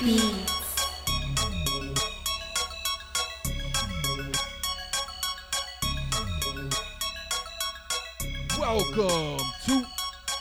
[0.00, 0.86] Beats.
[8.56, 9.86] Welcome to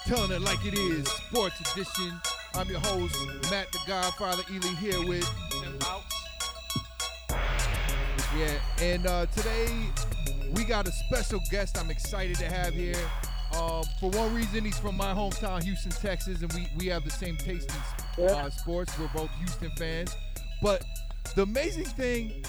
[0.05, 2.21] Telling It Like It Is, Sports Edition.
[2.53, 3.15] I'm your host,
[3.49, 6.15] Matt the Godfather Ely, here with Tim Bouts.
[8.37, 9.87] Yeah, and uh, today
[10.53, 13.09] we got a special guest I'm excited to have here.
[13.55, 17.09] Um, for one reason, he's from my hometown, Houston, Texas, and we, we have the
[17.09, 18.97] same taste in uh, sports.
[18.99, 20.15] We're both Houston fans.
[20.61, 20.83] But
[21.35, 22.43] the amazing thing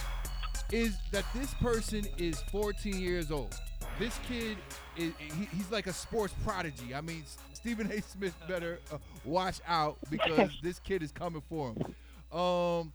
[0.72, 3.54] is that this person is 14 years old.
[3.98, 4.56] This kid
[4.96, 6.94] is he, he's like a sports prodigy.
[6.94, 8.00] I mean, Stephen A.
[8.00, 12.38] Smith better uh, watch out because this kid is coming for him.
[12.38, 12.92] Um,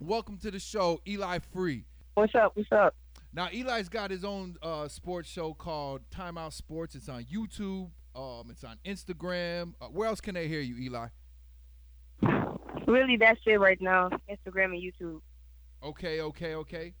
[0.00, 1.84] welcome to the show, Eli Free.
[2.14, 2.52] What's up?
[2.54, 2.94] What's up?
[3.32, 6.94] Now Eli's got his own uh, sports show called Timeout Sports.
[6.94, 7.90] It's on YouTube.
[8.14, 9.74] Um, it's on Instagram.
[9.80, 11.08] Uh, where else can they hear you, Eli?
[12.86, 14.10] Really, that's it right now.
[14.30, 15.20] Instagram and YouTube.
[15.82, 16.94] Okay, okay, okay.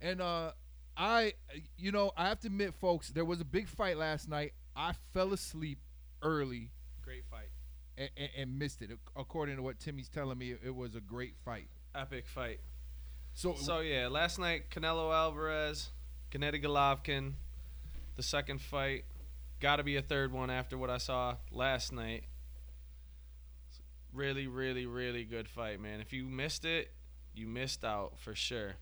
[0.00, 0.52] And uh,
[0.96, 1.34] I,
[1.76, 4.52] you know, I have to admit, folks, there was a big fight last night.
[4.74, 5.78] I fell asleep
[6.22, 6.70] early
[7.02, 7.50] Great fight.
[7.98, 8.90] and, and, and missed it.
[9.16, 11.68] According to what Timmy's telling me, it was a great fight.
[11.94, 12.60] Epic fight.
[13.34, 15.90] So, So yeah, last night Canelo Alvarez,
[16.30, 17.32] Gennady Golovkin,
[18.16, 19.04] the second fight.
[19.60, 22.24] Got to be a third one after what I saw last night.
[24.12, 26.00] Really, really, really good fight, man.
[26.00, 26.92] If you missed it,
[27.34, 28.74] you missed out for sure.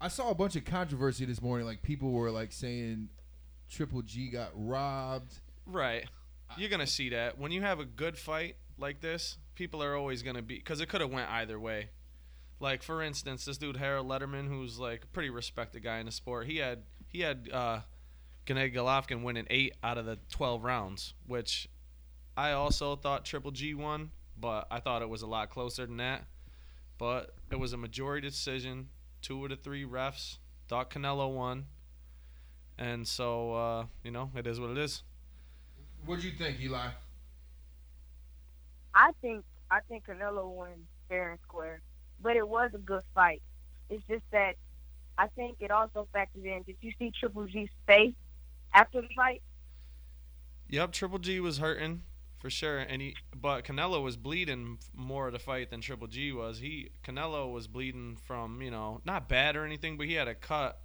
[0.00, 1.66] I saw a bunch of controversy this morning.
[1.66, 3.10] Like people were like saying
[3.68, 5.34] Triple G got robbed.
[5.66, 6.06] Right.
[6.56, 9.36] You're gonna see that when you have a good fight like this.
[9.54, 11.90] People are always gonna be because it could have went either way.
[12.58, 16.12] Like for instance, this dude Harold Lederman, who's like a pretty respected guy in the
[16.12, 17.80] sport, he had he had uh,
[18.46, 21.68] Gennady Golovkin winning eight out of the twelve rounds, which
[22.36, 25.98] I also thought Triple G won, but I thought it was a lot closer than
[25.98, 26.24] that.
[26.98, 28.88] But it was a majority decision.
[29.22, 30.38] Two of the three refs
[30.68, 31.66] thought Canelo won,
[32.78, 35.02] and so uh, you know it is what it is.
[36.06, 36.88] What do you think, Eli?
[38.94, 40.68] I think I think Canelo won
[41.08, 41.80] fair and square,
[42.22, 43.42] but it was a good fight.
[43.88, 44.56] It's just that
[45.18, 46.62] I think it also factored in.
[46.62, 48.14] Did you see Triple G's face
[48.72, 49.42] after the fight?
[50.68, 52.02] Yep, Triple G was hurting
[52.40, 56.32] for sure, and he but Canelo was bleeding more of the fight than Triple G
[56.32, 56.58] was.
[56.60, 60.34] He Canelo was bleeding from you know not bad or anything, but he had a
[60.34, 60.80] cut,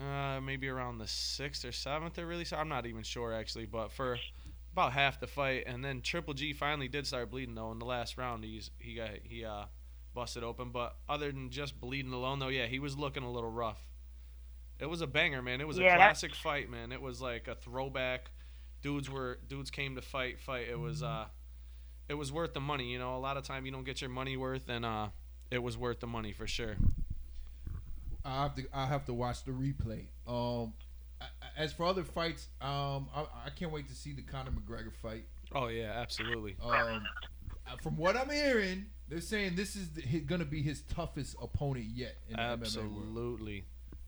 [0.00, 2.18] uh, maybe around the sixth or seventh.
[2.18, 4.18] Or really, so I'm not even sure actually, but for
[4.72, 7.86] about half the fight, and then Triple G finally did start bleeding though in the
[7.86, 8.44] last round.
[8.44, 9.66] He's he got he uh
[10.14, 13.50] busted open, but other than just bleeding alone though, yeah, he was looking a little
[13.50, 13.86] rough.
[14.80, 15.60] It was a banger, man.
[15.60, 16.92] It was Yeah, a classic fight, man.
[16.92, 18.30] It was like a throwback
[18.84, 21.24] dudes were dudes came to fight fight it was uh
[22.08, 24.10] it was worth the money you know a lot of time you don't get your
[24.10, 25.08] money worth and uh
[25.50, 26.76] it was worth the money for sure
[28.26, 30.06] I have to I have to watch the replay.
[30.26, 30.72] Um,
[31.58, 35.26] as for other fights, um, I, I can't wait to see the Conor McGregor fight.
[35.54, 37.02] oh yeah absolutely Um,
[37.66, 41.86] uh, from what I'm hearing, they're saying this is the, gonna be his toughest opponent
[41.94, 42.62] yet in the MMA world.
[42.62, 43.64] absolutely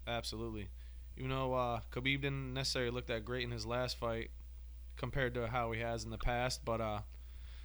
[0.06, 0.68] absolutely
[1.16, 4.30] you know uh khabib didn't necessarily look that great in his last fight
[4.96, 7.00] compared to how he has in the past but uh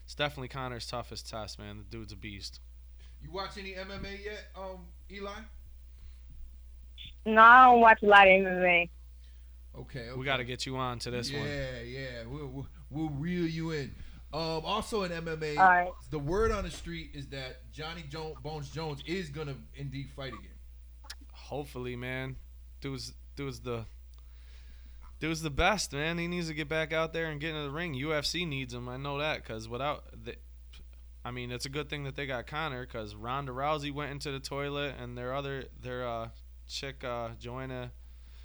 [0.04, 2.60] it's definitely conor's toughest test man the dude's a beast
[3.22, 4.80] You watch any MMA yet, um,
[5.12, 5.32] Eli?
[7.26, 8.90] No, I don't watch a lot of MMA.
[9.80, 10.14] Okay, okay.
[10.18, 11.48] we got to get you on to this yeah, one
[11.86, 13.94] yeah, We'll, we'll, we'll reel you in.
[14.34, 15.92] Um, also in MMA, All right.
[16.10, 20.34] the word on the street is that Johnny jo- Bones Jones is gonna indeed fight
[20.34, 20.58] again.
[21.34, 22.38] Hopefully, man.
[22.80, 23.86] Dude's dude's the
[25.22, 26.18] dude's the best, man.
[26.18, 27.94] He needs to get back out there and get into the ring.
[27.94, 28.90] UFC needs him.
[28.90, 30.36] I know that because without the,
[31.24, 34.32] I mean, it's a good thing that they got Conor because Ronda Rousey went into
[34.32, 36.30] the toilet and their other their uh,
[36.68, 37.92] chick uh, Joanna,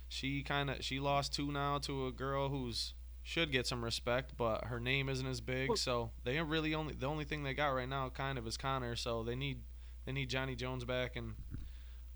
[0.09, 4.35] she kind of she lost two now to a girl who's should get some respect,
[4.37, 5.77] but her name isn't as big.
[5.79, 8.95] So they really only the only thing they got right now kind of is Conor.
[8.97, 9.63] So they need
[10.05, 11.33] they need Johnny Jones back and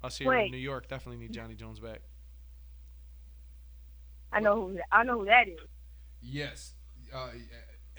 [0.02, 2.02] us here in New York definitely need Johnny Jones back.
[4.32, 5.58] I know who I know who that is.
[6.22, 6.72] Yes.
[7.12, 7.30] Uh, uh,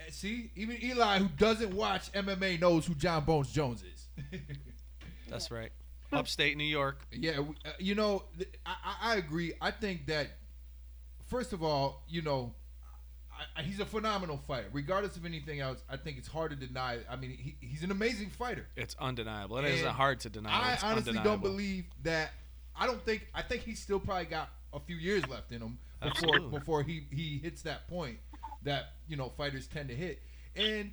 [0.10, 4.08] see, even Eli, who doesn't watch MMA, knows who John Bones Jones is.
[5.30, 5.72] That's right.
[6.14, 7.00] Upstate New York.
[7.12, 8.24] Yeah, uh, you know,
[8.66, 9.54] I, I I agree.
[9.62, 10.28] I think that
[11.28, 12.54] first of all, you know,
[13.32, 14.68] I, I, he's a phenomenal fighter.
[14.74, 16.98] Regardless of anything else, I think it's hard to deny.
[17.10, 18.68] I mean, he, he's an amazing fighter.
[18.76, 19.58] It's undeniable.
[19.60, 20.52] It isn't hard to deny.
[20.52, 22.32] I It's honestly don't believe that.
[22.76, 23.28] I don't think.
[23.34, 26.60] I think he's still probably got a few years left in him before Absolutely.
[26.60, 28.18] before he he hits that point
[28.64, 30.22] that you know fighters tend to hit.
[30.56, 30.92] And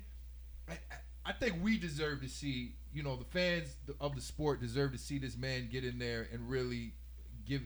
[0.67, 0.77] I, I-
[1.25, 4.97] I think we deserve to see, you know, the fans of the sport deserve to
[4.97, 6.93] see this man get in there and really
[7.45, 7.61] give,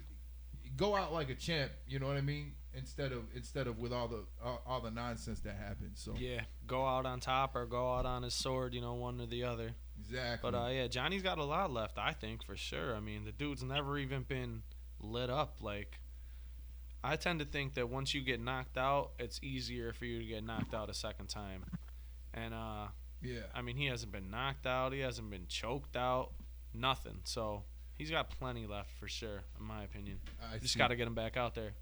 [0.75, 1.71] go out like a champ.
[1.87, 2.53] You know what I mean?
[2.73, 6.01] Instead of instead of with all the all, all the nonsense that happens.
[6.03, 8.73] So Yeah, go out on top or go out on his sword.
[8.73, 9.75] You know, one or the other.
[9.97, 10.51] exactly.
[10.51, 11.97] But uh, yeah, Johnny's got a lot left.
[11.97, 12.95] I think for sure.
[12.95, 14.63] I mean, the dude's never even been
[14.99, 15.57] lit up.
[15.61, 15.99] Like,
[17.03, 20.25] I tend to think that once you get knocked out, it's easier for you to
[20.25, 21.65] get knocked out a second time.
[22.33, 22.87] And uh,
[23.21, 23.41] yeah.
[23.53, 24.93] I mean, he hasn't been knocked out.
[24.93, 26.31] He hasn't been choked out.
[26.73, 27.19] Nothing.
[27.25, 27.63] So
[27.97, 30.19] he's got plenty left for sure, in my opinion.
[30.53, 31.73] I Just got to get him back out there.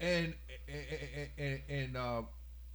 [0.00, 0.34] and
[0.68, 2.22] and and, and uh,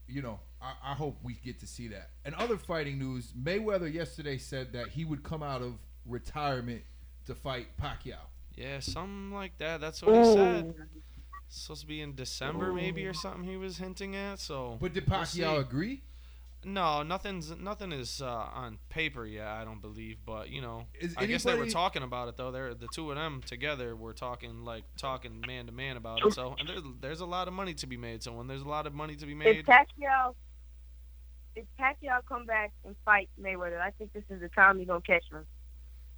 [0.08, 2.12] you know, I, I hope we get to see that.
[2.26, 5.76] And other fighting news: Mayweather yesterday said that he would come out of
[6.06, 6.82] retirement
[7.26, 8.18] to fight Pacquiao.
[8.56, 9.82] Yeah, something like that.
[9.82, 10.74] That's what he said.
[11.48, 11.54] Ooh.
[11.54, 13.44] It's supposed to be in December, maybe, or something.
[13.44, 14.40] He was hinting at.
[14.40, 16.04] So, But did We'll Pacquiao agree?
[16.66, 19.48] no, nothing's nothing is uh, on paper yet.
[19.48, 22.52] I don't believe, but you know, Is I guess they were talking about it though.
[22.52, 26.34] They're the two of them together were talking like talking man to man about it.
[26.34, 28.24] So, and there's there's a lot of money to be made.
[28.24, 30.34] So when there's a lot of money to be made, If made, Pacquiao,
[31.56, 35.02] if Pacquiao come back and fight Mayweather, I think this is the time you're gonna
[35.02, 35.46] catch him.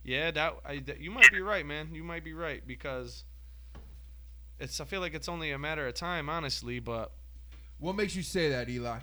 [0.04, 1.94] yeah, that, I, that you might be right, man.
[1.94, 3.24] You might be right because
[4.60, 4.80] it's.
[4.80, 6.80] I feel like it's only a matter of time, honestly.
[6.80, 7.12] But
[7.80, 9.00] What makes you say that, Eli?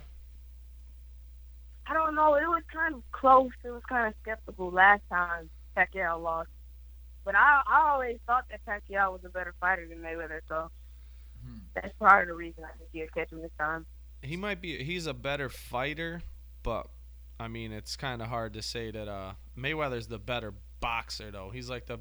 [1.89, 2.35] I don't know.
[2.35, 3.51] It was kind of close.
[3.63, 6.49] It was kind of skeptical last time Pacquiao lost.
[7.23, 10.69] But I, I always thought that Pacquiao was a better fighter than Mayweather, so
[11.45, 11.59] Hmm.
[11.75, 13.85] that's part of the reason I think he'll catch him this time.
[14.23, 14.83] he might be.
[14.83, 16.23] He's a better fighter,
[16.63, 16.87] but
[17.39, 21.51] I mean, it's kind of hard to say that uh, Mayweather's the better boxer, though.
[21.53, 21.99] He's like the,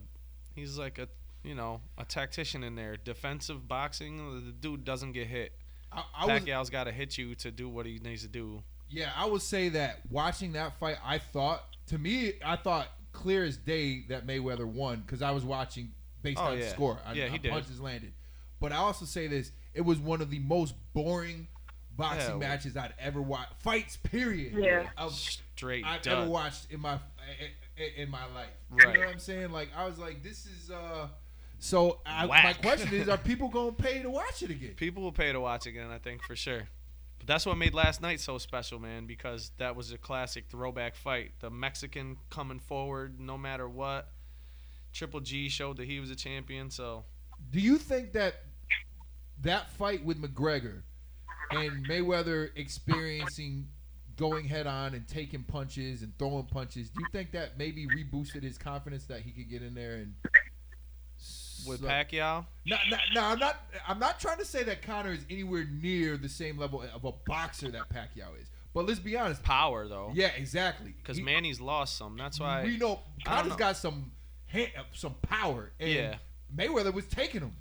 [0.55, 1.09] he's like a,
[1.47, 2.97] you know, a tactician in there.
[2.97, 5.53] Defensive boxing, the dude doesn't get hit.
[5.93, 8.63] I, I Pacquiao's got to hit you to do what he needs to do.
[8.91, 13.45] yeah, I would say that watching that fight, I thought to me, I thought clear
[13.45, 16.99] as day that Mayweather won because I was watching based Oh, on the score.
[17.07, 17.53] I, Yeah, he I did.
[17.53, 18.13] punches landed.
[18.61, 21.47] But I also say this: it was one of the most boring
[21.97, 22.49] boxing Yeah.
[22.49, 23.55] matches I'd ever watched.
[23.63, 24.55] Fights, period.
[24.59, 24.89] Yeah.
[24.99, 26.19] Of Straight I've dud.
[26.23, 26.95] ever watched in my
[27.77, 28.49] in- in my life.
[28.71, 28.89] Right.
[28.89, 29.53] You know what I'm saying?
[29.53, 31.09] Like I was like, this is uh.
[31.59, 34.75] So I, my question is, are people gonna pay to watch it again?
[34.77, 36.69] People will pay to watch again, I think for sure.
[37.19, 40.95] But that's what made last night so special, man, because that was a classic throwback
[40.95, 41.33] fight.
[41.41, 44.09] The Mexican coming forward no matter what.
[44.93, 47.05] Triple G showed that he was a champion, so
[47.51, 48.35] Do you think that
[49.43, 50.83] that fight with McGregor
[51.51, 53.69] and Mayweather experiencing
[54.17, 58.43] going head on and taking punches and throwing punches, do you think that maybe reboosted
[58.43, 60.15] his confidence that he could get in there and
[61.67, 63.57] with so- Pacquiao, No, no, no, I'm not.
[63.87, 67.13] I'm not trying to say that Conor is anywhere near the same level of a
[67.27, 68.49] boxer that Pacquiao is.
[68.75, 69.43] But let's be honest.
[69.43, 70.95] power though, Yeah, exactly.
[70.99, 72.17] because Manny's lost some.
[72.19, 72.63] That's why.
[72.65, 73.57] we know Conor's know.
[73.57, 74.13] got some
[74.93, 75.73] some power.
[75.81, 76.15] And Yeah.
[76.55, 77.53] Mayweather was taking him.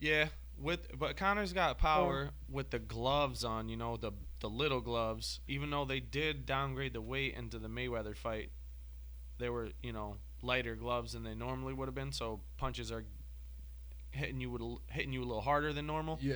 [0.00, 0.28] Yeah,
[0.58, 3.68] with but Conor's got power with the gloves on.
[3.68, 5.40] You know the the little gloves.
[5.48, 8.50] Even though they did downgrade the weight into the Mayweather fight,
[9.38, 12.12] they were you know lighter gloves than they normally would have been.
[12.12, 13.04] So punches are
[14.14, 16.18] hitting you with a, hitting you a little harder than normal.
[16.22, 16.34] Yeah.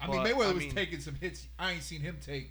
[0.00, 2.50] I mean, Mayweather I was mean- taking some hits I ain't seen him take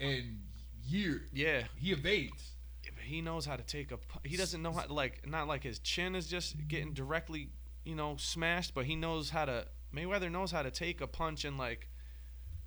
[0.00, 0.38] in
[0.86, 1.22] years.
[1.32, 2.52] Yeah, He evades.
[2.84, 3.96] but he knows how to take a.
[3.96, 7.48] pu- He doesn't know how to like not like his chin is just getting directly
[7.84, 9.66] you know smashed, but he knows how to.
[9.94, 11.88] Mayweather knows how to take a punch and like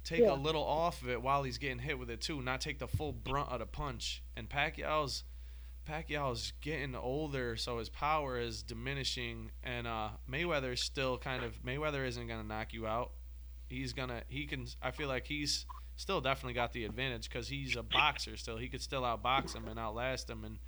[0.03, 0.33] take Yeah.
[0.33, 2.87] a little off of it while he's getting hit with it too, not take the
[2.87, 4.23] full brunt of the punch.
[4.35, 5.23] And Pacquiao's
[5.85, 12.05] Pacquiao's getting older, so his power is diminishing, and uh, Mayweather's still kind of Mayweather
[12.05, 13.11] isn't gonna knock you out.
[13.67, 14.67] He's gonna he can.
[14.81, 15.65] I feel like he's
[15.95, 18.57] still definitely got the advantage because he's a boxer still.
[18.57, 20.59] He could still outbox him and outlast him and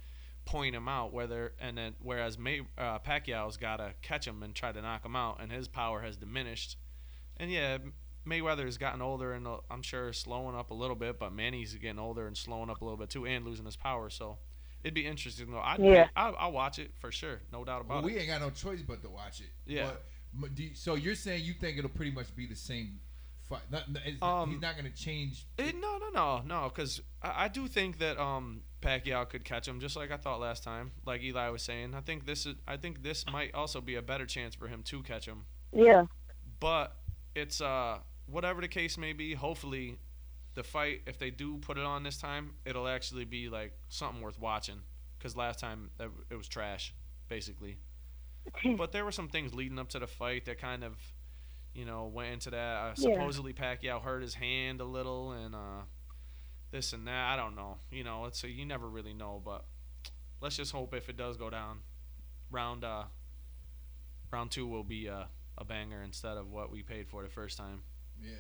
[0.46, 1.14] point him out.
[1.14, 5.04] Whether and then whereas May, uh, Pacquiao's got to catch him and try to knock
[5.04, 6.78] him out, and his power has diminished.
[7.38, 7.78] And yeah,
[8.28, 12.00] Mayweather's gotten older and uh, I'm sure slowing up a little bit, but Manny's getting
[12.00, 14.10] older and slowing up a little bit too, and losing his power.
[14.10, 14.38] So
[14.84, 15.60] it'd be interesting though.
[15.60, 16.08] I'd, Yeah.
[16.16, 18.14] I'll, I'll watch it for sure, no doubt about Well, it.
[18.14, 19.48] we ain't got no choice but to watch it.
[19.66, 19.92] Yeah.
[20.34, 23.00] But, m- you- so you're saying you think it'll pretty much be the same
[23.50, 23.62] fight?
[23.72, 25.46] Not, not- it's- Um, he's not going to change.
[25.58, 29.68] Eh, no, no, no, no, because I, I do think that um Pacquiao could catch
[29.68, 30.92] him just like I thought last time.
[31.06, 34.02] Like Eli was saying, I think this is I think this might also be a
[34.02, 35.46] better chance for him to catch him.
[35.74, 36.06] Yeah.
[36.60, 36.96] But
[37.36, 39.34] it's uh whatever the case may be.
[39.34, 39.98] Hopefully,
[40.58, 44.22] the fight if they do put it on this time, it'll actually be like something
[44.22, 44.80] worth watching.
[45.18, 46.94] Because last time it was trash,
[47.30, 47.78] basically.
[48.78, 50.94] but there were some things leading up to the fight that kind of,
[51.74, 52.76] you know, went into that.
[52.78, 53.14] Uh, Yeah.
[53.14, 55.82] supposedly Pacquiao hurt his hand a little, and uh,
[56.72, 57.34] this and that.
[57.34, 57.78] I don't know.
[57.92, 59.40] You know, it's so you never really know.
[59.46, 59.64] But
[60.42, 61.80] let's just hope if it does go down,
[62.50, 63.04] round uh,
[64.32, 65.26] round two will be uh,
[65.58, 67.84] a banger instead of what we paid for the first time.
[68.20, 68.34] Yeah.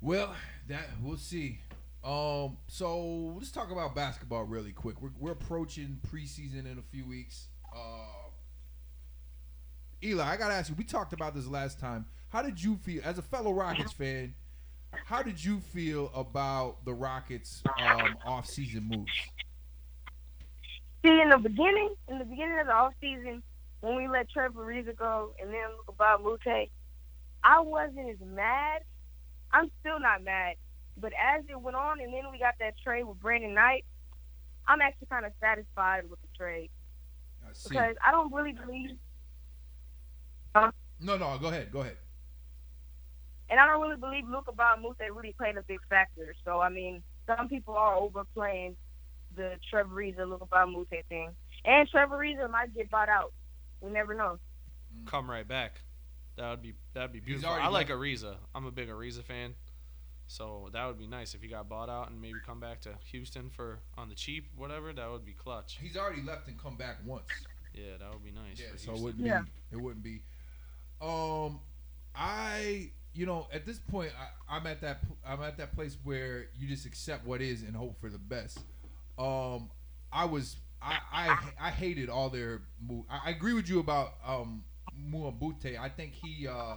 [0.00, 0.34] Well,
[0.68, 1.60] that we'll see.
[2.04, 5.02] Um, so let's talk about basketball really quick.
[5.02, 7.48] We're, we're approaching preseason in a few weeks.
[7.74, 8.30] Uh,
[10.02, 10.76] Eli, I gotta ask you.
[10.78, 12.06] We talked about this last time.
[12.28, 14.34] How did you feel as a fellow Rockets fan?
[15.04, 19.12] How did you feel about the Rockets' um, off-season moves?
[21.04, 23.42] See, in the beginning, in the beginning of the off season,
[23.80, 26.70] when we let Trevor Ariza go and then about Mute,
[27.44, 28.82] I wasn't as mad.
[29.52, 30.54] I'm still not mad.
[31.00, 33.84] But as it went on, and then we got that trade with Brandon Knight,
[34.66, 36.70] I'm actually kind of satisfied with the trade
[37.48, 37.68] I see.
[37.70, 38.90] because I don't really believe,
[40.54, 40.70] No,
[41.16, 41.96] no, go ahead, go ahead.
[43.48, 46.34] and I don't really believe Luca Mute really played a big factor.
[46.44, 48.76] So I mean, some people are overplaying
[49.36, 51.30] the Trevor Ariza Luca Mute thing,
[51.64, 53.32] and Trevor Ariza might get bought out.
[53.80, 54.38] We never know.
[55.06, 55.80] Come right back.
[56.38, 57.50] That would be that'd be beautiful.
[57.50, 58.36] I like Ariza.
[58.54, 59.54] I'm a big Ariza fan.
[60.30, 62.90] So that would be nice if he got bought out and maybe come back to
[63.10, 64.92] Houston for on the cheap, whatever.
[64.92, 65.78] That would be clutch.
[65.82, 67.24] He's already left and come back once.
[67.74, 68.58] Yeah, that would be nice.
[68.60, 69.42] Yeah, for so it wouldn't Yeah.
[69.70, 69.76] be.
[69.76, 70.20] It wouldn't be.
[71.00, 71.60] Um,
[72.14, 76.46] I you know at this point I, I'm at that I'm at that place where
[76.58, 78.58] you just accept what is and hope for the best.
[79.18, 79.70] Um,
[80.12, 83.04] I was I I, I hated all their move.
[83.10, 84.62] I, I agree with you about um
[85.10, 85.76] Mbah a Moute.
[85.78, 86.76] I think he uh I,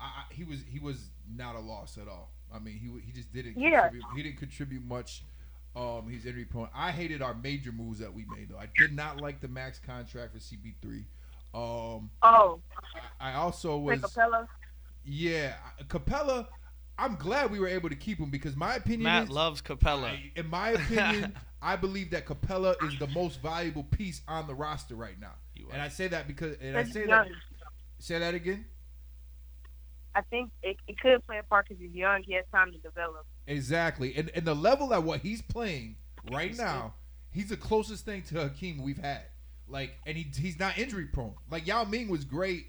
[0.00, 2.30] I- he was he was not a loss at all.
[2.52, 3.82] I mean he he just didn't Yeah.
[3.88, 5.24] contribute, he didn't contribute much.
[5.76, 6.68] Um, he's injury prone.
[6.74, 8.58] I hated our major moves that we made though.
[8.58, 11.04] I did not like the max contract for CP3.
[11.54, 12.60] Um, Oh,
[13.20, 14.48] I I also Clint was Capela.
[15.04, 15.54] yeah
[15.88, 16.46] Capela.
[16.98, 20.10] I'm glad we were able to keep him because my opinion Matt is, loves Capela.
[20.10, 24.54] I- in my opinion, I believe that Capela is the most valuable piece on the
[24.54, 25.34] roster right now.
[25.60, 25.82] You And.
[25.82, 27.08] I say that because and I say young.
[27.10, 27.28] that
[27.98, 28.64] say that again.
[30.14, 32.22] I think it, it could play a part because he's young.
[32.24, 33.26] He has time to develop.
[33.46, 34.14] Exactly.
[34.16, 35.96] And and the level at what he's playing
[36.30, 36.94] right now,
[37.30, 39.22] he's the closest thing to Hakeem we've had.
[39.68, 41.34] Like and he he's not injury prone.
[41.50, 42.66] Like Yao Ming was great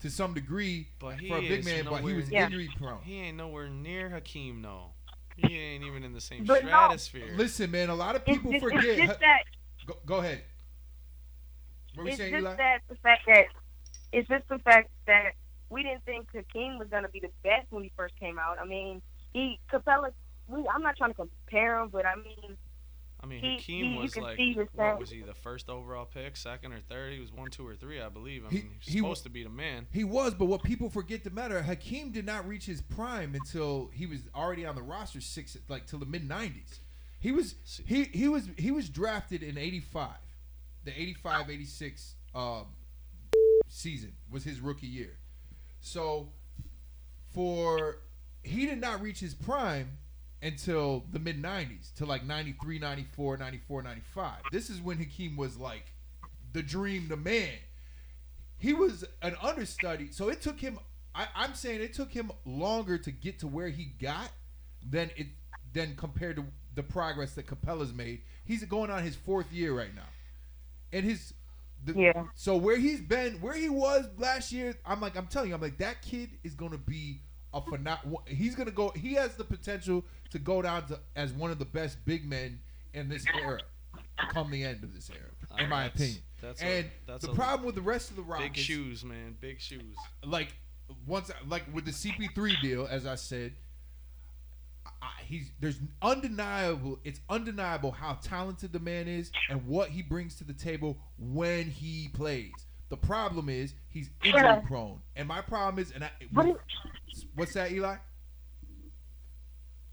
[0.00, 2.44] to some degree But he for a big is man, but he was Yeah.
[2.46, 3.02] injury prone.
[3.02, 4.92] He ain't nowhere near Hakeem, no.
[5.36, 6.68] He ain't even in the same But no.
[6.68, 7.34] stratosphere.
[7.36, 8.84] Listen, man, a lot of It's people just, forget.
[8.84, 9.42] it's just that
[9.86, 10.42] go, go ahead.
[11.98, 12.56] What were you it's saying, just Eli?
[12.56, 13.44] that the fact that
[14.12, 15.32] it's just the fact that
[15.68, 18.58] we didn't think Hakeem was gonna be the best when he first came out.
[18.60, 19.02] I mean,
[19.32, 20.10] he Capela.
[20.46, 22.56] We, I'm not trying to compare him, but I mean,
[23.20, 24.38] I mean, he- Hakeem he- you was like,
[24.74, 27.12] what was he, the first overall pick, second or third?
[27.12, 28.46] He was one, two, or three, I believe.
[28.46, 29.88] I He- mean, he he's w- supposed to be the man.
[29.92, 33.90] He was, but what people forget to matter, Hakeem did not reach his prime until
[33.92, 36.80] he was already on the roster six like till the mid nineties.
[37.20, 40.16] He was he he was he was drafted in eighty five.
[40.88, 42.60] The 85 86 uh,
[43.68, 45.18] season was his rookie year.
[45.82, 46.30] So
[47.34, 47.98] for
[48.42, 49.98] he did not reach his prime
[50.40, 55.58] until the mid 90s to like 93 94 94 95 this is when hakeem was
[55.58, 55.92] like
[56.54, 57.58] the dream the man.
[58.56, 60.78] He was an understudy so it took him
[61.14, 64.30] I, i'm saying it took him longer to get to where he got
[64.88, 65.26] than it
[65.74, 68.22] than compared to the progress that capela's made.
[68.46, 70.08] He's going on his fourth year right now
[70.92, 71.34] and his
[71.84, 72.24] the, Yeah.
[72.34, 75.60] so where he's been where he was last year i'm like i'm telling you i'm
[75.60, 77.20] like that kid is going to be
[77.54, 81.32] a phenomenal he's going to go he has the potential to go down to as
[81.32, 82.58] one of the best big men
[82.94, 83.60] in this era
[84.32, 87.24] come the end of this era in Uh, my that's- opinion That's and a, that's
[87.24, 89.36] the a problem with the rest of the Rockets, big shoes, man.
[89.40, 89.96] Big shoes.
[90.24, 90.48] like
[91.06, 93.52] once, like with the CP3 deal, as I said,
[95.00, 96.98] I, he's there's undeniable.
[97.04, 101.70] It's undeniable how talented the man is and what he brings to the table when
[101.70, 102.52] he plays.
[102.88, 104.60] The problem is he's injury Yeah.
[104.66, 106.56] prone, and my problem is, and I, But it,
[107.34, 107.96] what's that, Eli?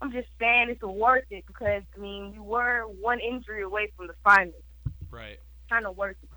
[0.00, 4.08] I'm just saying it's worth it because I mean we were one injury away from
[4.08, 4.54] the finals.
[5.10, 5.38] Right.
[5.70, 6.28] Kind of worth it.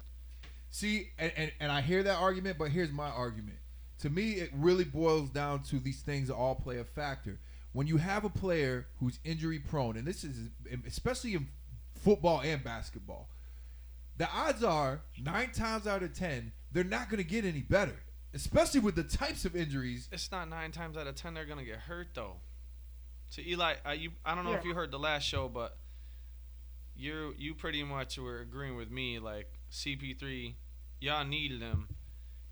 [0.70, 3.58] See, and, and, and I hear that argument, but here's my argument.
[4.00, 7.40] To me, it really boils down to these things all play a factor.
[7.72, 10.50] When you have a player who's injury prone, and this is
[10.88, 11.48] especially in
[11.94, 13.30] football and basketball,
[14.18, 17.96] the odds are nine times out of ten they're not going to get any better,
[18.34, 20.08] especially with the types of injuries.
[20.12, 22.38] It's not nine times out of ten they're gonna get hurt though.
[23.30, 25.78] So Eli, I, you, I don't know if you heard the last show, but
[26.96, 29.20] you you pretty much were agreeing with me.
[29.20, 30.56] Like CP3,
[31.00, 31.88] y'all needed him,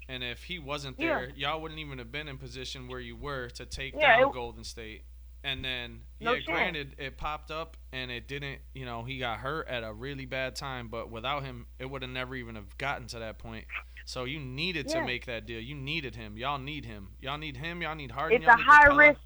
[0.09, 3.49] and if he wasn't there, y'all wouldn't even have been in position where you were
[3.49, 5.03] to take Yeah, down it- Golden State.
[5.43, 6.45] And then, No yeah, chance.
[6.47, 8.59] granted, it popped up and it didn't.
[8.73, 12.01] You know, he got hurt at a really bad time, but without him, it would
[12.01, 13.65] have never even have gotten to that point.
[14.03, 15.59] So you needed to make that deal.
[15.61, 16.37] You needed him.
[16.37, 17.09] Y'all need him.
[17.21, 17.81] Y'all need him.
[17.81, 18.37] Y'all need Harden.
[18.41, 18.97] It's a high Capela.
[19.09, 19.19] risk,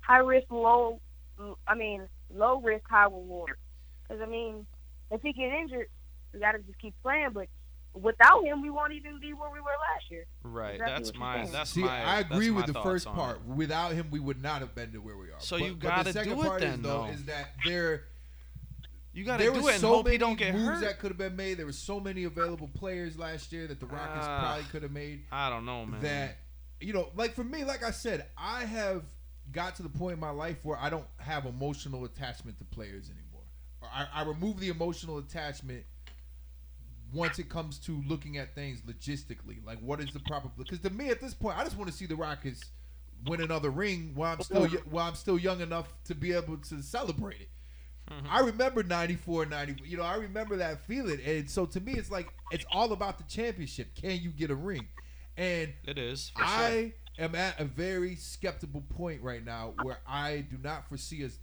[0.00, 1.00] high risk, low.
[1.66, 3.58] I mean, low risk, high reward.
[4.02, 4.66] Because I mean,
[5.10, 5.88] if he get injured,
[6.32, 7.30] we gotta just keep playing.
[7.32, 7.48] But
[8.00, 10.26] without him, we won't even be where we were last year.
[10.42, 10.74] Right.
[10.74, 11.34] Exactly that's what you're my.
[11.42, 11.52] saying.
[11.52, 12.02] That's See, my.
[12.04, 13.36] I agree that's with my the first part.
[13.38, 13.42] it.
[13.54, 15.38] Without him, we would not have been to where we are.
[15.40, 17.06] So but, you gotta the second do it part is though though.
[17.12, 18.04] is that there
[19.12, 20.66] You got to there do were it and so hope many he don't get moves
[20.66, 20.80] hurt.
[20.82, 21.54] that could have been made.
[21.58, 24.40] There were so many available players last year that the Rockets Ah.
[24.40, 25.22] probably could have made.
[25.32, 26.00] I don't know, man.
[26.02, 26.36] That
[26.80, 29.02] you know, like for me, like I said, I have
[29.52, 33.08] got to the point in my life where I don't have emotional attachment to players
[33.08, 33.22] anymore.
[33.82, 35.84] I, I remove the emotional attachment
[37.12, 39.64] once it comes to looking at things logistically.
[39.64, 40.50] Like, what is the proper?
[40.56, 42.64] Because to me, at this point, I just want to see the Rockets
[43.26, 46.82] win another ring while I'm still while I'm still young enough to be able to
[46.82, 47.48] celebrate it.
[48.10, 48.26] Mm-hmm.
[48.30, 49.82] I remember 94, 90.
[49.84, 51.18] You know, I remember that feeling.
[51.26, 53.94] And so to me, it's like, it's all about the championship.
[53.94, 54.86] Can you get a ring?
[55.36, 56.30] And it is.
[56.30, 56.48] For sure.
[56.48, 61.38] I am at a very skeptical point right now where I do not foresee us,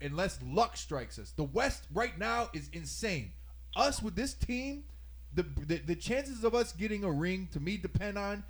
[0.00, 1.32] unless luck strikes us.
[1.32, 3.32] The West right now is insane.
[3.76, 4.84] Us with this team,
[5.34, 8.44] the, the, the chances of us getting a ring to me depend on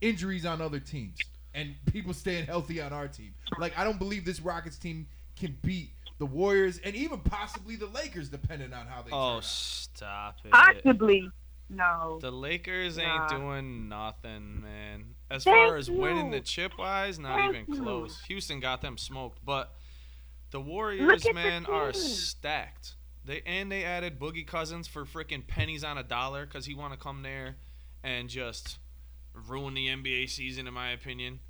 [0.00, 1.18] injuries on other teams
[1.54, 3.34] and people staying healthy on our team.
[3.58, 5.06] Like I don't believe this Rockets team
[5.38, 9.10] can beat the Warriors and even possibly the Lakers, depending on how they.
[9.10, 9.44] Oh, turn Oh, out.
[9.44, 10.50] stop it.
[10.52, 11.30] Possibly,
[11.68, 12.18] no.
[12.20, 13.02] The Lakers Nah.
[13.22, 15.14] ain't doing nothing, man.
[15.30, 17.82] As Thank far as winning the chip wise, not Thank even you.
[17.82, 18.20] close.
[18.28, 19.74] Houston got them smoked, but
[20.52, 22.94] the Warriors, at the man, are stacked.
[23.26, 26.92] They and they added Boogie Cousins for freaking pennies on a dollar because he want
[26.92, 27.56] to come there
[28.04, 28.78] and just
[29.48, 31.40] ruin the NBA season, in my opinion.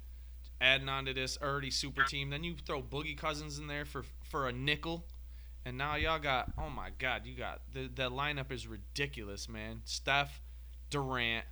[0.58, 4.04] Adding on to this already super team, then you throw Boogie Cousins in there for
[4.30, 5.04] for a nickel,
[5.66, 9.82] and now y'all got oh my god, you got the the lineup is ridiculous, man.
[9.84, 10.40] Steph,
[10.88, 11.44] Durant,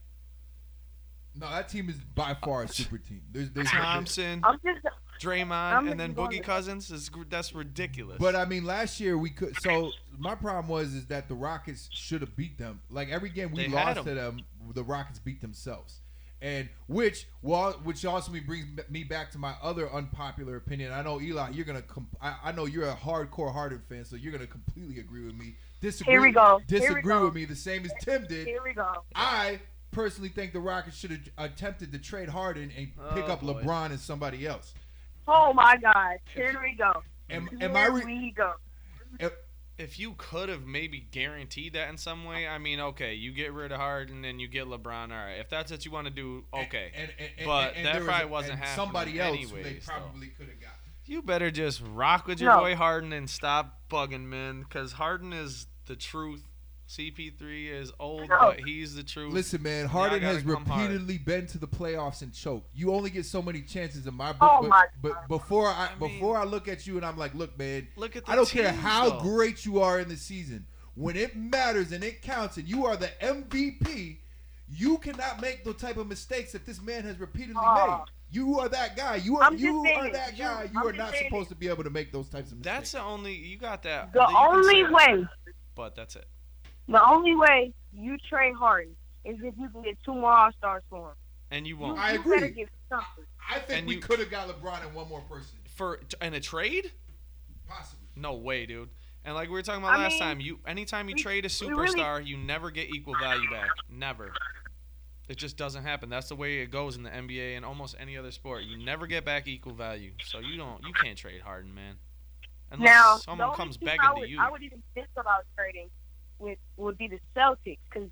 [1.34, 3.20] No, that team is by far a uh, super team.
[3.30, 4.86] There's, there's Thompson, I'm just.
[5.20, 8.18] Draymond, I'm and then Boogie to- Cousins is that's ridiculous.
[8.18, 9.56] But I mean, last year we could.
[9.60, 12.80] So my problem was is that the Rockets should have beat them.
[12.90, 14.40] Like every game we They had lost to them,
[14.74, 16.00] the Rockets beat themselves.
[16.42, 20.92] And which, well, which also me brings me back to my other unpopular opinion.
[20.92, 21.80] I know Eli, you're gonna.
[21.80, 25.34] Comp- I, I know you're a hardcore Harden fan, so you're gonna completely agree with
[25.36, 25.56] me.
[25.80, 26.12] Disagree.
[26.12, 26.60] Here we go.
[26.68, 27.24] Here we Disagree go.
[27.24, 28.46] with me the same as Tim did.
[28.46, 28.92] Here we go.
[29.14, 29.58] I
[29.90, 33.54] personally think the Rockets should have attempted to trade Harden and pick Oh, up boy.
[33.62, 34.74] LeBron and somebody else.
[35.26, 36.18] Oh my God.
[36.34, 36.92] Here we go.
[37.30, 37.86] Am, Here am I?
[37.86, 38.52] Re- we go.
[39.18, 39.32] if
[39.76, 43.52] if you could have maybe guaranteed that in some way, I mean, okay, you get
[43.52, 45.10] rid of Harden and you get LeBron.
[45.10, 46.92] All right, if that's what you want to do, okay.
[46.94, 49.62] And, and, and, But and that there was probably wasn't and happening Somebody else who
[49.62, 50.70] they probably could have got.
[51.06, 52.60] You better just rock with your No.
[52.60, 56.44] boy Harden and stop bugging, man, because Harden is the truth.
[56.88, 59.32] CP3 is old, but he's the truth.
[59.32, 60.82] Listen, man, Harden has come hard.
[60.90, 62.68] repeatedly been to the playoffs and choked.
[62.74, 64.50] You only get so many chances in my book.
[64.52, 67.16] Oh but, my but before I, I mean- before I look at you and I'm
[67.16, 69.20] like, look, man, Look at the I don't care how though.
[69.20, 70.66] great you are in the season.
[70.94, 74.18] When it matters and it counts, and you are the MVP,
[74.68, 77.74] you cannot make the type of mistakes that this man has repeatedly Oh.
[78.04, 78.10] made.
[78.30, 79.16] You are that guy.
[79.16, 80.68] You are I'm just you are that guy.
[80.72, 82.76] You I'm are not saying supposed to be able to make those types of mistakes.
[82.76, 84.12] That's the only you got that.
[84.12, 85.24] The only way,
[85.74, 86.26] but that's it.
[86.88, 88.94] The only way you trade Harden
[89.24, 91.16] is if you can get two more All Stars for him.
[91.50, 92.36] And you You, won't I you agree.
[92.40, 93.24] better get something.
[93.50, 96.34] I think And we you- could have got LeBron and one more person, for in
[96.34, 96.92] a trade.
[97.68, 98.06] possibly.
[98.16, 98.90] No way, dude.
[99.24, 101.44] And like we were talking about I last mean, time, you anytime you we- trade
[101.46, 103.70] a we really- superstar, you never get equal value back.
[103.88, 104.32] Never.
[105.28, 106.10] It just doesn't happen.
[106.10, 108.64] That's the way it goes in the NBA and almost any other sport.
[108.64, 110.12] You never get back equal value.
[110.24, 111.96] So you don't you can't trade Harden, man.
[112.70, 114.38] Unless now, someone comes begging I to you.
[114.40, 115.88] I would even think about trading
[116.38, 118.08] with would be the Celtics because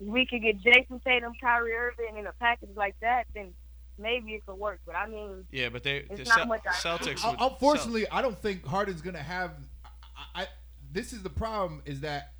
[0.00, 3.52] we could get Jayson Tatum, Kyrie Irving in a package like that, then
[3.98, 4.80] maybe it could work.
[4.86, 8.08] But I mean, yeah, but they It's the not Cel- much Celtics Un- would Unfortunately,
[8.10, 9.52] I don't think Harden's gonna have.
[10.34, 10.46] I, I
[10.92, 12.32] this is the problem is that,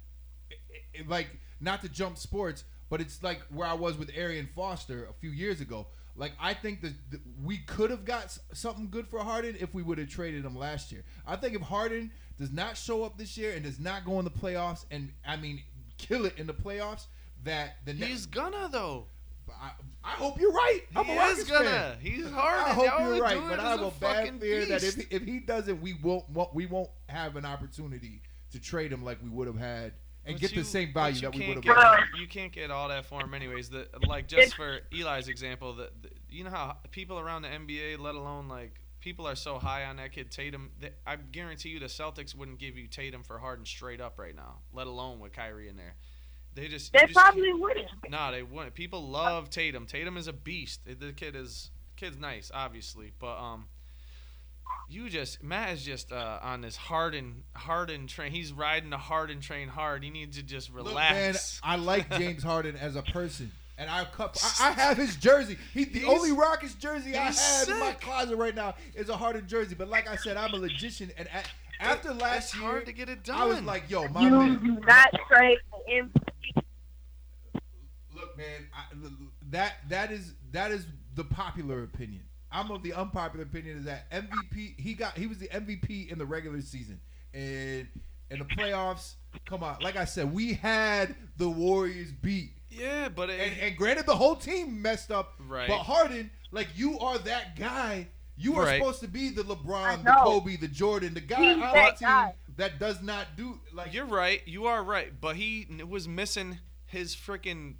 [0.50, 0.58] it,
[1.00, 1.28] it- like,
[1.60, 5.30] not to jump sports, but it's like where I was with Arian Foster a few
[5.30, 5.88] years ago.
[6.16, 9.82] Like, I think that that we could have got something good for Harden if we
[9.82, 11.04] would have traded him last year.
[11.26, 14.24] I think if Harden does not show up this year and does not go in
[14.24, 15.62] the playoffs, and I mean,
[15.98, 17.06] kill it in the playoffs,
[17.44, 18.26] that the He's next.
[18.26, 19.06] gonna though.
[19.60, 19.70] I,
[20.04, 20.82] I hope you're right.
[20.94, 21.64] I'm he a is gonna.
[21.70, 21.96] fan.
[22.00, 22.64] He's Harden.
[22.66, 24.98] I hope you're right, but I have a bad fear that beast.
[24.98, 26.24] if if he doesn't, we won't,
[26.54, 28.20] we won't have an opportunity
[28.52, 29.92] to trade him like we would have had.
[30.26, 31.76] and But get you- the same value that we would have.
[31.76, 33.70] Well- You can't get all that for him, anyways.
[33.70, 37.98] The like just for Eli's example, that the, you know how people around the NBA,
[37.98, 40.70] let alone like people are so high on that kid Tatum.
[40.80, 44.34] That I guarantee you, the Celtics wouldn't give you Tatum for Harden straight up right
[44.34, 45.94] now, let alone with Kyrie in there.
[46.54, 47.88] They just they just probably wouldn't.
[48.08, 48.74] No, they wouldn't.
[48.74, 49.86] People love Tatum.
[49.86, 50.80] Tatum is a beast.
[50.86, 53.66] The kid is kid's nice, obviously, but um,
[54.88, 58.32] you just Matt is just uh, on this Harden Harden train.
[58.32, 60.02] He's riding the Harden train hard.
[60.02, 61.60] He needs to just Look, relax.
[61.62, 63.52] man, I like James Harden as a person.
[63.78, 65.56] And I, cup, I, I have his jersey.
[65.72, 69.08] He, the He's- only Rockets jersey I have he's in my closet right now is
[69.08, 69.74] a Harden jersey.
[69.78, 71.10] But like I said, I'm a logician.
[71.16, 71.48] And at,
[71.80, 73.38] after It's last year, hard to get it done.
[73.38, 74.58] I was like, yo, my You man.
[74.64, 76.62] do not trade the MVP.
[78.14, 78.84] Look, man, I,
[79.50, 82.22] that that is that is the popular opinion.
[82.50, 86.18] I'm of the unpopular opinion is that MVP he got he was the MVP in
[86.18, 86.98] the regular season
[87.32, 87.86] and
[88.30, 89.14] in the playoffs.
[89.46, 93.76] Come on, like I said, we had the Warriors beat, yeah, but it, and, and
[93.76, 95.68] granted the whole team messed up, Right.
[95.68, 98.08] But Harden, like you are that guy.
[98.40, 98.78] You are Right.
[98.78, 100.12] supposed to be the LeBron, the.
[100.22, 102.34] Kobe, the Jordan, the guy He's on our that team guy.
[102.56, 104.40] that does not do like you're right.
[104.46, 105.12] You are right.
[105.20, 107.74] But he was missing his freaking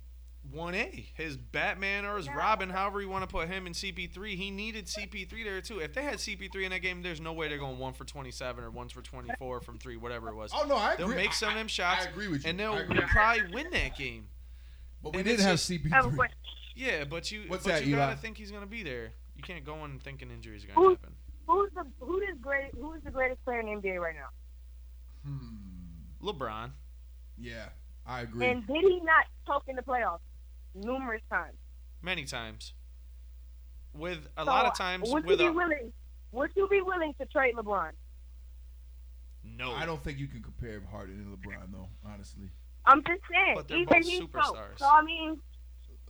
[0.51, 2.35] one A, his Batman or his Yeah.
[2.37, 4.35] Robin, however you want to put him in CP3.
[4.35, 5.79] He needed CP3 there too.
[5.79, 8.65] If they had CP3 in that game, there's no way they're going one for 27
[8.65, 10.51] or one for 24 from three, whatever it was.
[10.55, 11.07] Oh no, I agree.
[11.07, 12.51] They'll make some of them shots, I agree with you.
[12.51, 12.99] and they'll agree.
[13.03, 14.27] probably win that game.
[15.03, 16.17] But we and didn't have just- I have a CP3.
[16.17, 16.39] question.
[16.75, 18.07] Yeah, but you, What's but that, you Eli?
[18.07, 19.13] gotta think he's gonna be there.
[19.37, 21.17] You can't go in thinking injuries are Who- gonna happen.
[21.47, 22.75] Who's the who is great?
[22.75, 24.29] Who is the greatest player in the NBA right now?
[25.25, 25.57] Hmm.
[26.21, 26.73] LeBron.
[27.39, 27.69] Yeah,
[28.05, 28.47] I agree.
[28.47, 30.21] And did he not choke in the playoffs
[30.75, 31.57] numerous times?
[32.03, 32.75] many times.
[33.95, 35.93] With a So, lot of times would with you a be willing?
[36.33, 37.93] Would you be willing to trade LeBron?
[39.43, 39.73] no.
[39.73, 41.89] I don't think you can compare Harden and LeBron, though.
[42.05, 42.51] Honestly,
[42.87, 43.55] I'm just saying.
[43.57, 44.45] But they're even both he superstars.
[44.69, 44.79] choked.
[44.81, 45.39] So I mean,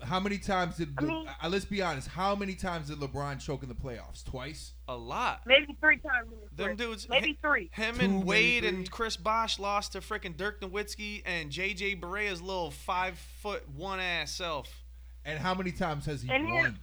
[0.03, 0.95] how many times did?
[0.97, 2.09] I mean- uh, let's be honest.
[2.09, 4.25] How many times did LeBron choke in the playoffs?
[4.25, 4.75] Twice.
[4.87, 5.41] a lot.
[5.45, 6.29] maybe three times.
[6.33, 6.77] In his Them career.
[6.77, 7.09] dudes.
[7.09, 7.71] Maybe three.
[7.73, 8.69] Him Two, and maybe Wade three.
[8.69, 13.99] and Chris Bosh lost to freaking Dirk Nowitzki and JJ Barea's little five foot one
[14.01, 14.69] ass self.
[15.25, 16.79] And how many times has he And then- won?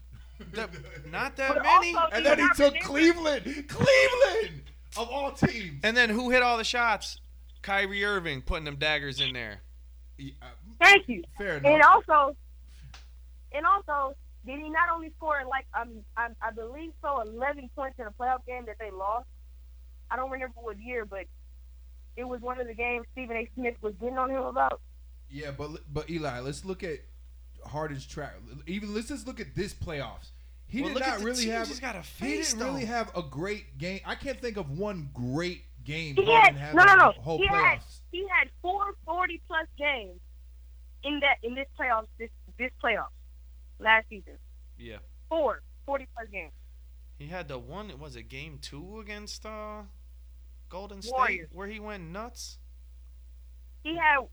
[0.52, 0.69] That-
[1.10, 1.95] not that But many.
[1.95, 3.65] also- and then he took Cleveland.
[3.69, 4.62] Cleveland
[4.98, 5.80] of all teams.
[5.84, 7.21] And then who hit all the shots?
[7.62, 9.62] Kyrie Irving putting them daggers in there.
[10.17, 10.45] Yeah, uh,
[10.80, 11.23] Thank you.
[11.38, 11.65] fair enough.
[11.65, 12.04] And enough.
[12.10, 12.36] also,
[13.51, 17.99] and also, did he not only score like um, I, I believe so, 11 points
[17.99, 19.25] in a playoff game that they lost?
[20.10, 21.25] I don't remember what year, but
[22.15, 23.49] it was one of the games Stephen A.
[23.56, 24.82] Smith was getting on him about.
[25.30, 26.99] Yeah, but but Eli, let's look at
[27.65, 28.36] Harden's track.
[28.67, 30.30] Even let's just look at this playoffs.
[30.67, 31.67] He Well, did not really have.
[31.67, 33.99] he's got to He didn't really have a great game.
[34.06, 37.12] I can't think of one great game He had had no, no, no.
[37.21, 37.80] whole He had
[38.12, 40.19] he had four 40 plus games
[41.04, 43.15] in that in this playoffs this this playoffs
[43.80, 44.38] last season.
[44.78, 44.98] Yeah.
[45.30, 46.52] Four 40 plus games.
[47.17, 47.98] He had the one.
[48.00, 49.84] Was it game two against uh,
[50.69, 51.50] Golden State Warriors.
[51.54, 52.58] where he went nuts?
[53.84, 54.26] He had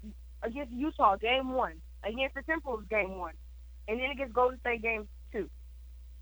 [0.43, 3.35] against Utah game one, against the Timberwolves game one,
[3.87, 5.49] and then against Golden State game two.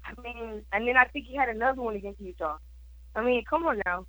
[0.05, 2.59] I mean, and then I think he had another one against Utah.
[3.15, 4.07] I mean, come on now.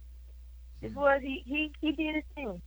[0.82, 2.62] This was he he he did his thing.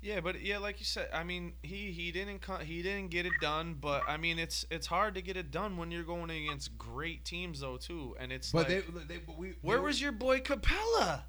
[0.00, 3.34] Yeah, but yeah, like you said, I mean, he he didn't he didn't get it
[3.40, 6.76] done, but I mean, it's it's hard to get it done when you're going against
[6.76, 9.54] great teams though too, and it's But like, they, they, but we.
[9.62, 11.22] where they- was your boy Capela?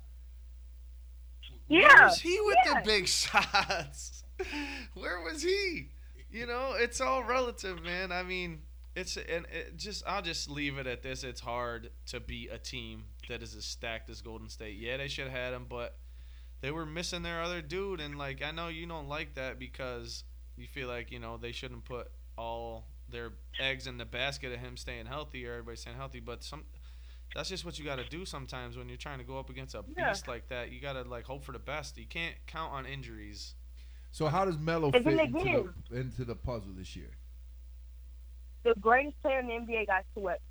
[1.67, 2.74] Yeah, Where was he with yeah.
[2.80, 4.24] the big shots?
[4.96, 5.89] Where was he?
[6.32, 8.12] You know, it's all relative, man.
[8.12, 8.62] I mean,
[8.96, 11.24] it's and it just I'll just leave it at this.
[11.24, 14.77] It's hard to beat a team that is as stacked as Golden State.
[14.77, 15.97] Yeah, they should have had him, but
[16.62, 20.23] they were missing their other dude, and like I know you don't like that because
[20.55, 22.07] you feel like you know they shouldn't put
[22.38, 26.43] all their eggs in the basket of him staying healthy or everybody staying healthy, but
[26.43, 26.63] some.
[27.36, 29.73] That's just what you got to do sometimes when you're trying to go up against
[29.73, 30.09] a Yeah.
[30.09, 30.71] beast like that.
[30.71, 31.97] You got to like hope for the best.
[31.97, 33.55] You can't count on injuries.
[34.12, 37.09] So how does Melo And fit then into the, into the puzzle this year?
[38.63, 40.43] The greatest player in the NBA got swept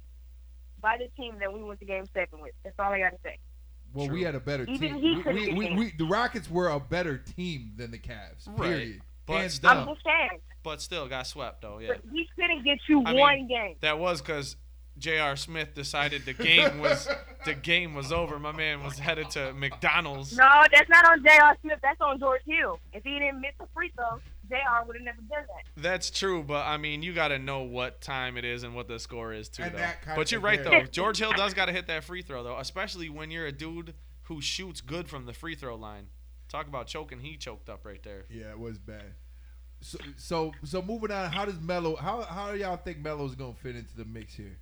[0.82, 2.52] by the team that we went to Game Seven with.
[2.64, 3.38] That's all I got to say.
[3.94, 5.00] Well, we had a better Even team.
[5.00, 7.98] he We, could've we, been we, we- the Rockets were a better team than the
[7.98, 8.46] Cavs.
[8.48, 8.58] Right.
[8.70, 9.00] Period.
[9.26, 11.78] But Hands still- I'm just saying, But still got swept though.
[11.78, 13.76] Yeah, but he couldn't get you I mean- one game.
[13.80, 14.56] that was because
[14.98, 15.36] J.R.
[15.36, 17.08] Smith decided the game was
[17.46, 18.38] the game was over.
[18.38, 20.36] My man was headed to McDonald's.
[20.36, 21.56] No, that's not on J.R.
[21.62, 21.78] Smith.
[21.82, 22.78] That's on George Hill.
[22.92, 24.18] If he didn't miss a free throw,
[24.52, 24.84] J.R.
[24.84, 25.82] would have never done that.
[25.82, 28.86] That's true, but I mean, you got to know what time it is and what
[28.86, 29.62] the score is too.
[29.62, 30.14] And though.
[30.14, 30.82] But you're right though.
[30.82, 33.94] George Hill does got to hit that free throw though, especially when you're a dude
[34.24, 36.08] who shoots good from the free throw line.
[36.48, 37.20] Talk about choking.
[37.20, 38.26] He choked up right there.
[38.28, 39.14] Yeah, it was bad.
[39.80, 41.32] So so so moving on.
[41.32, 41.96] How does Melo?
[41.96, 44.58] How how do y'all think Melo's gonna fit into the mix here?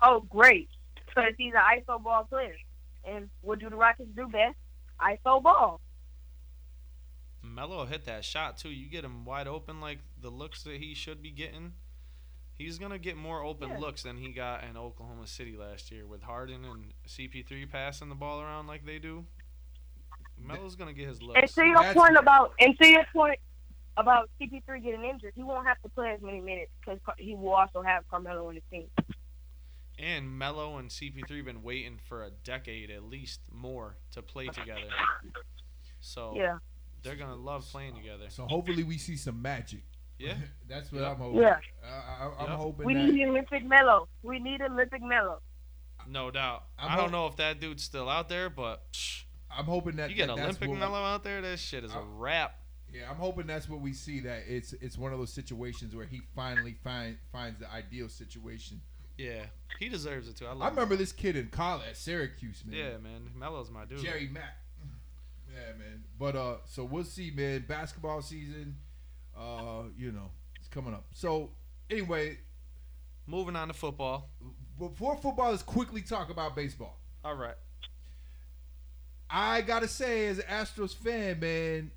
[0.00, 0.68] Oh, great.
[1.06, 2.56] Because he's an ISO ball player.
[3.04, 4.56] And what do the Rockets do best?
[5.00, 5.80] ISO ball.
[7.58, 8.68] Melo hit that shot too.
[8.70, 11.72] You get him wide open like the looks that he should be getting.
[12.54, 13.78] He's gonna get more open Yeah.
[13.78, 18.14] looks than he got in Oklahoma City last year with Harden and CP3 passing the
[18.14, 19.26] ball around like they do.
[20.36, 21.34] Melo's gonna get his looks.
[21.34, 21.54] And looks.
[21.54, 23.40] to your That's- point about, and to your point
[23.96, 27.54] about CP3 getting injured, he won't have to play as many minutes because he will
[27.56, 28.88] also have Carmelo on his team.
[29.98, 34.88] And Melo and CP3 been waiting for a decade at least more to play together.
[36.00, 36.58] So Yeah.
[37.02, 38.26] They're gonna love playing together.
[38.28, 39.82] So hopefully we see some magic.
[40.18, 40.34] Yeah.
[40.68, 41.10] That's what Yep.
[41.12, 41.40] I'm hoping.
[41.42, 41.56] Yeah.
[41.84, 42.58] I, I, I'm Yep.
[42.58, 43.04] hoping We that.
[43.12, 44.08] need Olympic Melo.
[44.22, 45.40] We need Olympic Melo.
[46.08, 46.64] No doubt.
[46.78, 49.96] I'm I don't hope- know if that dude's still out there, but psh, I'm hoping
[49.96, 52.54] that you get that, Olympic what- Melo out there, that shit is a wrap.
[52.92, 54.20] Yeah, I'm hoping that's what we see.
[54.20, 58.80] That it's it's one of those situations where he finally find finds the ideal situation.
[59.18, 59.42] Yeah,
[59.78, 60.46] he deserves it too.
[60.46, 60.98] I, love I remember Melo.
[61.00, 62.78] this kid in college at Syracuse, man.
[62.78, 63.98] Yeah, man, Melo's my dude.
[64.02, 64.56] Jerry Mack.
[65.52, 66.04] Yeah, man.
[66.18, 67.64] But uh, so we'll see, man.
[67.68, 68.76] Basketball season,
[69.36, 71.06] uh, you know, it's coming up.
[71.12, 71.50] So
[71.90, 72.38] anyway,
[73.28, 74.30] Moving on to football.
[74.78, 76.98] before football, let's quickly talk about baseball.
[77.22, 77.56] All right.
[79.28, 81.90] I gotta say, as an Astros fan, man,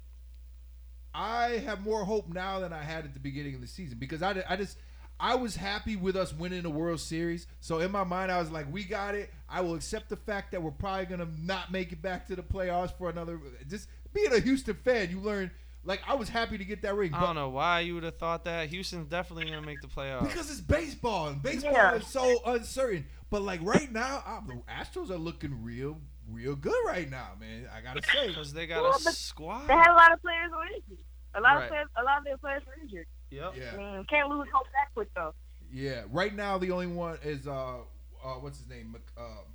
[1.13, 4.21] I have more hope now than I had at the beginning of the season because
[4.21, 4.77] I, I just
[5.21, 7.47] I was happy with us winning the World Series.
[7.61, 9.29] So in my mind, I was like, we got it.
[9.51, 12.41] I will accept the fact that we're probably gonna not make it back to the
[12.43, 13.39] playoffs for another.
[13.67, 15.51] Just being a Houston fan, you learn.
[15.83, 18.03] Like I was happy to get that ring, I but don't know why you would
[18.03, 18.69] have thought that.
[18.69, 20.23] Houston's definitely gonna make the playoffs.
[20.23, 21.95] because it's baseball and baseball Yeah.
[21.95, 23.05] is so uncertain.
[23.31, 25.97] But like right now, uh, the Astros are looking real,
[26.29, 27.67] real good right now, man.
[27.75, 28.27] I gotta say.
[28.27, 29.67] Because they got Well, a squad.
[29.67, 31.03] They had a lot of players on injured.
[31.33, 31.63] A lot Right.
[31.63, 33.07] of players, a lot of their players were injured.
[33.31, 33.53] Yep.
[33.57, 33.71] Yeah.
[33.73, 35.33] I mean, can't lose hope that quick though.
[35.73, 37.77] Yeah, right now the only one is uh,
[38.23, 38.91] uh what's his name?
[38.93, 39.45] Mc- Um,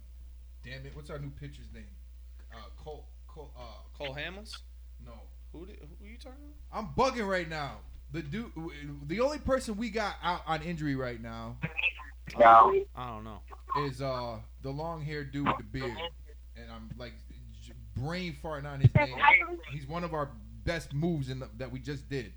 [0.65, 1.85] damn it, what's our new pitcher's name?
[2.53, 3.07] Uh, Cole.
[3.29, 3.53] Cole.
[3.57, 3.63] Uh,
[3.97, 4.57] Cole Hamels.
[5.05, 5.13] no,
[5.53, 6.39] Who did, who are you talking
[6.73, 6.79] about?
[6.79, 7.79] I'm bugging right now.
[8.13, 8.53] The dude,
[9.09, 11.57] the only person we got out on injury right now
[12.39, 13.41] I don't know.
[13.85, 15.97] is uh the long haired dude with the beard,
[16.57, 17.13] and I'm like
[17.97, 19.17] brain farting on his name.
[19.73, 20.31] He's one of our
[20.65, 22.33] best moves in the, that we just did.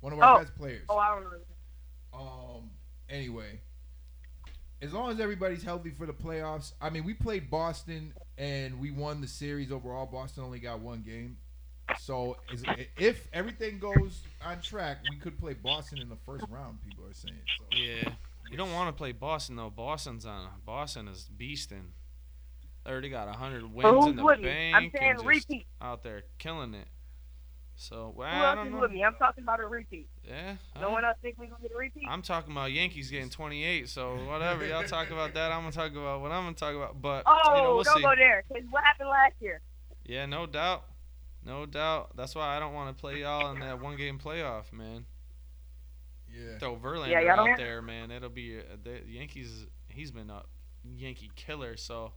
[0.00, 0.38] One of our Oh.
[0.40, 0.84] best players.
[0.88, 2.18] Oh, I don't know.
[2.18, 2.70] Um.
[3.08, 3.60] Anyway,
[4.80, 8.90] as long as everybody's healthy for the playoffs, I mean, we played Boston and we
[8.90, 10.06] won the series overall.
[10.06, 11.36] Boston only got one game,
[11.98, 12.62] so is,
[12.96, 16.78] if everything goes on track, we could play Boston in the first round.
[16.86, 17.34] People are saying.
[17.58, 17.64] So.
[17.76, 18.12] Yeah.
[18.50, 19.70] You don't want to play Boston though.
[19.70, 20.48] Boston's on.
[20.64, 21.90] Boston is beasting.
[22.84, 24.44] They already got hundred But wins oh, in the with me?
[24.44, 25.66] bank I'm saying and just repeat.
[25.82, 26.88] out there killing it.
[27.80, 28.80] So well, Who I else don't is know.
[28.80, 29.04] with me?
[29.04, 30.08] I'm talking about a repeat.
[30.26, 30.56] Yeah.
[30.80, 32.02] No one else think we're gonna get a repeat?
[32.08, 33.88] I'm talking about Yankees getting 28.
[33.88, 37.00] So whatever y'all talk about that, I'm gonna talk about what I'm gonna talk about.
[37.00, 38.02] But oh, you know, we'll don't see.
[38.02, 38.42] go there.
[38.48, 39.60] 'cause what happened last year?
[40.04, 40.86] Yeah, no doubt.
[41.44, 42.16] No doubt.
[42.16, 45.06] That's why I don't want to play y'all in that one game playoff, man.
[46.28, 46.58] Yeah.
[46.58, 48.10] Throw Verlander Yeah, out have- there, man.
[48.10, 49.66] It'll be uh, the Yankees.
[49.86, 50.42] He's been a
[50.96, 51.76] Yankee killer.
[51.76, 52.12] So,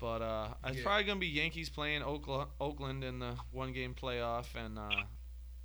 [0.00, 0.82] but uh, it's Yeah.
[0.82, 4.90] probably gonna be Yankees playing Oakla- Oakland in the one game playoff, and uh,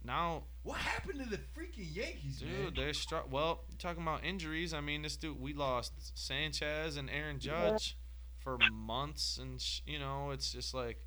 [0.03, 2.65] now, What happened to the freaking Yankees, man?
[2.65, 7.09] dude, they're str- Well, talking about injuries, I mean, this dude we lost Sanchez and
[7.09, 7.97] Aaron Judge
[8.37, 10.99] for months, and sh- you know, it's just like,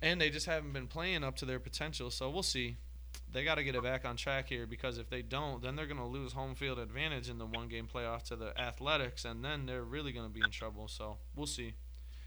[0.00, 2.10] and they just haven't been playing up to their potential.
[2.10, 2.78] So we'll see.
[3.32, 5.86] They got to get it back on track here because if they don't, then they're
[5.86, 9.42] going to lose home field advantage in the one game playoff to the Athletics, and
[9.44, 10.86] then they're really going to be in trouble.
[10.86, 11.74] So we'll see.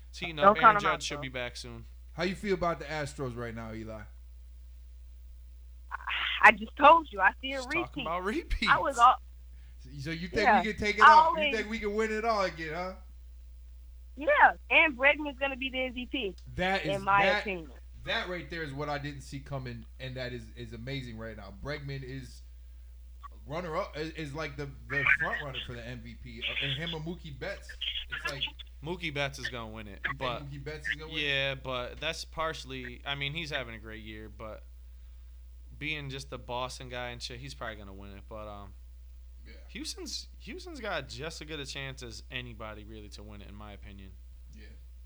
[0.10, 0.46] It's heating up.
[0.46, 1.86] Don't count Aaron 'em Judge out, should be back soon.
[2.14, 4.02] How you feel about the Astros right now, Eli?
[6.42, 7.20] I just told you.
[7.20, 8.02] I see a Just talking repeat.
[8.06, 8.72] about repeats.
[8.72, 9.16] I was all
[10.00, 10.62] So you think Yeah.
[10.64, 11.20] we can take it I all?
[11.28, 12.94] always- You think we can win it all again, huh?
[14.16, 17.72] yeah, and Bregman's gonna be the MVP That is in my that, opinion.
[18.06, 21.36] That right there is what I didn't see coming, and that is is amazing right
[21.38, 21.54] now.
[21.64, 22.42] Bregman is
[23.48, 26.94] runner up is, is like the the front runner for the MVP, Uh, and him
[26.94, 27.68] and Mookie Betts.
[28.24, 28.44] It's like
[28.84, 31.22] Mookie Betts is going to win it, but Mookie Betts is gonna win.
[31.22, 33.02] Yeah, but that's partially.
[33.06, 34.64] I mean, he's having a great year, but
[35.78, 38.24] being just the Boston guy and shit, he's probably gonna win it.
[38.30, 38.74] But um,
[39.46, 39.54] Yeah.
[39.70, 43.56] Houston's Houston's got just as good a chance as anybody really to win it, in
[43.56, 44.12] my opinion.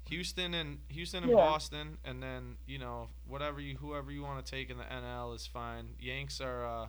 [0.10, 0.16] Yeah.
[0.16, 1.38] Houston and Houston and Yeah.
[1.38, 5.36] Boston, and then you know whatever you whoever you want to take in the NL
[5.36, 5.90] is fine.
[6.00, 6.88] Yanks are uh,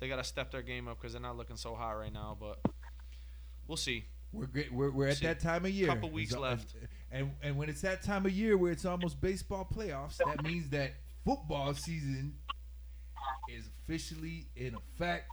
[0.00, 2.36] they got to step their game up because they're not looking so hot right now,
[2.38, 2.58] but
[3.66, 4.04] we'll see.
[4.32, 4.72] We're great.
[4.72, 5.86] We're, we're at See, that time of year.
[5.86, 6.74] couple weeks It's- left.
[7.10, 10.68] And and when it's that time of year where it's almost baseball playoffs, that means
[10.70, 12.34] that football season
[13.48, 15.30] is officially in effect.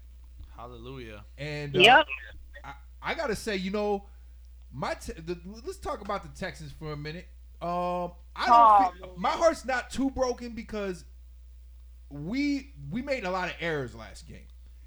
[0.55, 1.25] Hallelujah.
[1.37, 2.05] And uh, Yep.
[2.63, 4.05] I, I gotta say, you know,
[4.73, 7.27] my te- the, let's talk about the Texans for a minute.
[7.61, 8.49] Um, I don't.
[8.49, 11.05] Oh, feel, my heart's not too broken because
[12.09, 14.45] we we made a lot of errors last game.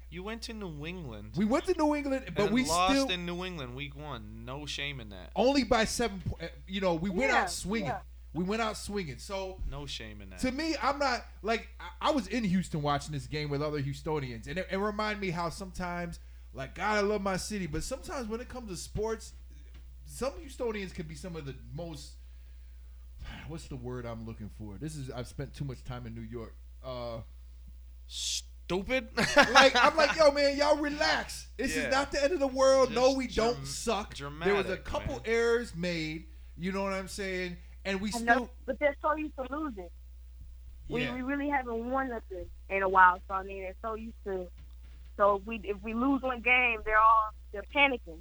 [0.09, 1.31] You went to New England.
[1.35, 4.45] We went to New England, but and we lost still in New England week one.
[4.45, 5.31] No shame in that.
[5.35, 6.21] only by seven.
[6.25, 7.87] po- uh, You know, we went Yeah, out swinging.
[7.89, 7.99] yeah.
[8.33, 9.17] We went out swinging.
[9.17, 10.39] So No shame in that.
[10.39, 13.81] to me, I'm not like I, I was in Houston watching this game with other
[13.81, 16.19] Houstonians, and it, it reminded me how sometimes,
[16.53, 19.33] like God, I love my city, but sometimes when it comes to sports,
[20.07, 22.13] some Houstonians can be some of the most.
[23.47, 24.75] What's the word I'm looking for?
[24.79, 26.55] This is I've spent too much time in New York.
[26.83, 27.17] Uh,
[28.07, 29.09] Stupid.
[29.53, 31.47] like I'm like, yo, man, y'all relax.
[31.57, 31.83] This Yeah.
[31.83, 32.91] is not the end of the world.
[32.93, 34.15] no, Just we dram- don't suck.
[34.15, 34.43] there was a
[34.77, 35.21] dramatic, couple man.
[35.25, 36.25] errors made.
[36.57, 37.57] You know what I'm saying?
[37.85, 39.89] And we I still, know, but they're so used to losing.
[40.89, 41.13] We yeah.
[41.13, 43.19] we really haven't won nothing in a while.
[43.27, 44.47] So I mean, they're so used to.
[45.17, 48.19] So if we if we lose one game, they're all they're panicking.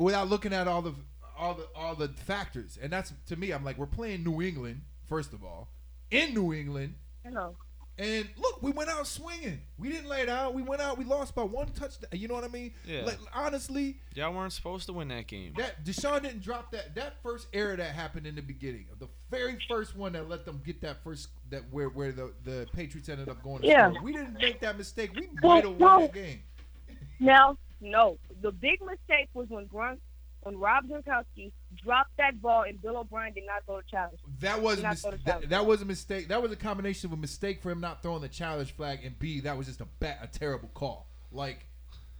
[0.00, 0.94] Without looking at all the
[1.38, 2.78] all the all the factors.
[2.80, 5.68] And that's to me, I'm like, we're playing New England first of all,
[6.10, 6.94] in New England.
[7.24, 7.56] You know.
[7.98, 9.60] And look, we went out swinging.
[9.76, 10.54] We didn't lay it out.
[10.54, 10.96] We went out.
[10.96, 12.08] We lost by one touchdown.
[12.12, 12.72] You know what I mean?
[12.86, 13.02] Yeah.
[13.04, 15.52] Like honestly, Y'all weren't supposed to win that game.
[15.58, 18.86] that Deshaun didn't drop that that first error that happened in the beginning.
[18.98, 22.66] The very first one that let them get that first that where where the the
[22.72, 23.60] Patriots ended up going.
[23.62, 23.90] To Yeah.
[23.90, 24.02] score.
[24.02, 25.10] We didn't make that mistake.
[25.14, 26.40] We Well, might have won well- that game.
[27.18, 30.00] Now, no, the big mistake was when Grunt,
[30.42, 34.18] when Rob Gronkowski dropped that ball and Bill O'Brien did not throw the challenge.
[34.40, 36.28] That was a Did not mis- throw that, challenge that was a mistake.
[36.28, 39.18] That was a combination of a mistake for him not throwing the challenge flag, and
[39.18, 41.06] B, that was just a bat, a terrible call.
[41.32, 41.66] Like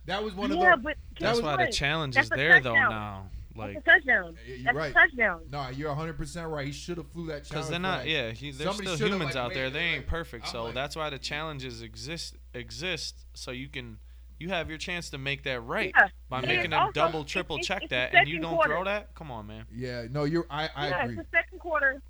[0.07, 0.85] that was one yeah, of the.
[0.85, 2.91] but That's why the challenge That's is a there though touchdown.
[2.91, 3.27] now.
[3.57, 4.37] That's Like, a touchdown.
[4.47, 4.91] Yeah, you're That's right.
[4.91, 5.41] a touchdown.
[5.51, 6.65] No, you're 100 percent right.
[6.67, 7.49] He should have flew that challenge.
[7.51, 8.03] because they're not.
[8.03, 8.11] flag.
[8.11, 9.71] Yeah, he, they're Somebody still humans like, out there.
[9.71, 10.47] They ain't like- perfect.
[10.47, 13.99] I'm So like- that's why the challenges exist exist so you can
[14.41, 16.09] you have your chance to make that right Yeah.
[16.29, 16.47] by Yeah.
[16.49, 18.71] making them also, double triple it's- check it's that and you don't quarter.
[18.71, 19.15] throw that.
[19.15, 19.67] Come on, man.
[19.71, 20.47] Yeah, no, you're.
[20.51, 21.19] I, I yeah, agree.
[21.19, 22.03] it's the second quarter.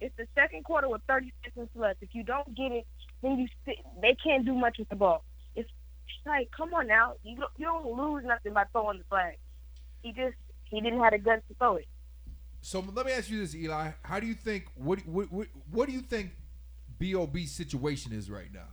[0.00, 2.02] It's the second quarter with 30 seconds left.
[2.02, 2.86] If you don't get it,
[3.22, 5.24] then you sit, they can't do much with the ball.
[5.56, 5.68] It's
[6.24, 9.38] like, come on now, you don't, you don't lose nothing by throwing the flag.
[10.02, 11.88] He just he didn't have the guts to throw it.
[12.60, 13.92] So let me ask you this, Eli.
[14.02, 14.66] How do you think?
[14.74, 16.32] What what what, what do you think?
[17.00, 18.66] Bob's situation is right now.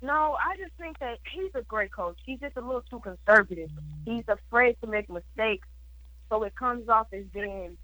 [0.00, 2.18] No, I just think that he's a great coach.
[2.24, 3.70] He's just a little too conservative.
[4.04, 5.66] He's afraid to make mistakes,
[6.30, 7.76] so it comes off as being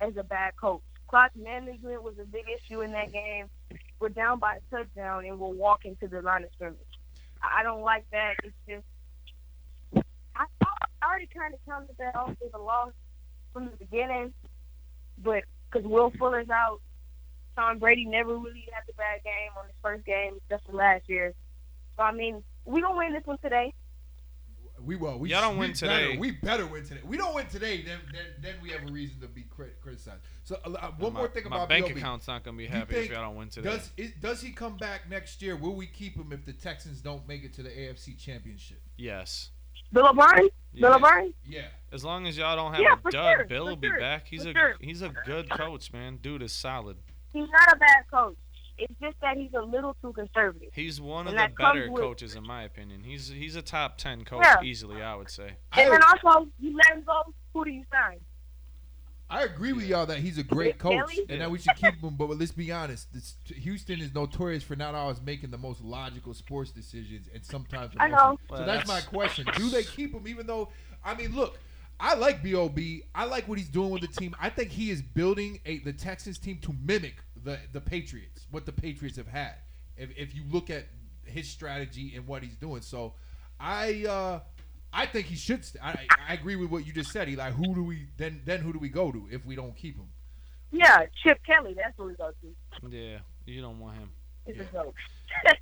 [0.00, 0.82] as a bad coach.
[1.08, 3.48] Clock management was a big issue in that game.
[3.98, 6.78] We're down by a touchdown and we're walking to the line of scrimmage.
[7.42, 8.34] I don't like that.
[8.42, 8.84] It's just
[10.36, 12.90] I, I already kind of counted that off as a loss
[13.52, 14.32] from the beginning,
[15.22, 16.80] but because Will Fuller's out,
[17.56, 21.34] Tom Brady never really had the bad game on his first game, just last year.
[21.96, 23.72] So I mean, we gonna win this one today.
[24.82, 25.18] We will.
[25.18, 26.16] We Y'all don't we win better- today.
[26.18, 27.00] we better win today.
[27.04, 30.20] We don't win today, then then, then we have a reason to be crit- criticized.
[30.42, 32.00] So uh, uh, one my, more thing about my about bank B.O.B.
[32.00, 33.70] account's not gonna be happy think- if y'all don't win today.
[33.70, 35.56] Does is, does he come back next year?
[35.56, 38.80] Will we keep him if the Texans don't make it to the AFC Championship?
[38.96, 39.50] yes.
[39.92, 40.96] Bill O'Brien, Bill Yeah.
[40.96, 41.34] O'Brien.
[41.46, 41.66] Yeah.
[41.92, 43.90] As long as y'all don't have Yeah, a for dud, sure, Bill for will be
[44.00, 44.26] back.
[44.26, 44.74] He's for a sure.
[44.80, 46.18] he's a good coach, man.
[46.20, 46.96] Dude is solid.
[47.32, 48.36] He's not a bad coach.
[48.76, 50.70] It's just that he's a little too conservative.
[50.72, 53.02] He's one of And the that comes better with- coaches in my opinion.
[53.04, 54.62] He's he's a top ten coach Yeah.
[54.62, 55.56] easily, I would say.
[55.72, 57.22] And then I, also, you let him go.
[57.52, 58.18] Who do you sign?
[59.30, 61.18] I agree with y'all that he's a great coach Kelly?
[61.20, 61.38] and Yeah.
[61.38, 62.16] that we should keep him.
[62.16, 66.34] But let's be honest, this, Houston is notorious for not always making the most logical
[66.34, 67.94] sports decisions, and sometimes.
[67.94, 68.38] the I most- know.
[68.48, 70.28] So Well, that's, my question: Do they keep him?
[70.28, 70.70] Even though,
[71.04, 71.58] I mean, look,
[71.98, 72.78] I like Bob.
[73.14, 74.34] I like what he's doing with the team.
[74.40, 78.66] I think he is building a the Texans team to mimic the the Patriots, what
[78.66, 79.54] the Patriots have had.
[79.96, 80.86] If if you look at
[81.24, 83.14] his strategy and what he's doing, so
[83.60, 84.04] I.
[84.08, 84.40] uh
[84.96, 85.64] I think he should.
[85.64, 87.26] St- I, I agree with what you just said.
[87.26, 88.42] He like who do we then?
[88.44, 90.06] Then who do we go to if we don't keep him?
[90.70, 91.74] Yeah, Chip Kelly.
[91.76, 92.88] That's who we go to.
[92.96, 94.10] Yeah, you don't want him.
[94.46, 94.82] It's Yeah.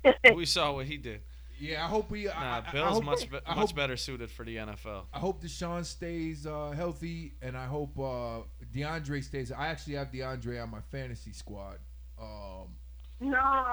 [0.05, 0.35] a joke.
[0.35, 1.21] We saw what he did.
[1.63, 2.27] Yeah, I hope we.
[2.27, 5.05] I, Nah, I- I hope, much be- I much hope, better suited for the NFL.
[5.13, 8.41] I hope Deshaun stays uh, healthy, and I hope uh,
[8.75, 9.49] DeAndre stays.
[9.49, 11.77] I actually have DeAndre on my fantasy squad.
[12.21, 12.75] Um,
[13.21, 13.63] no,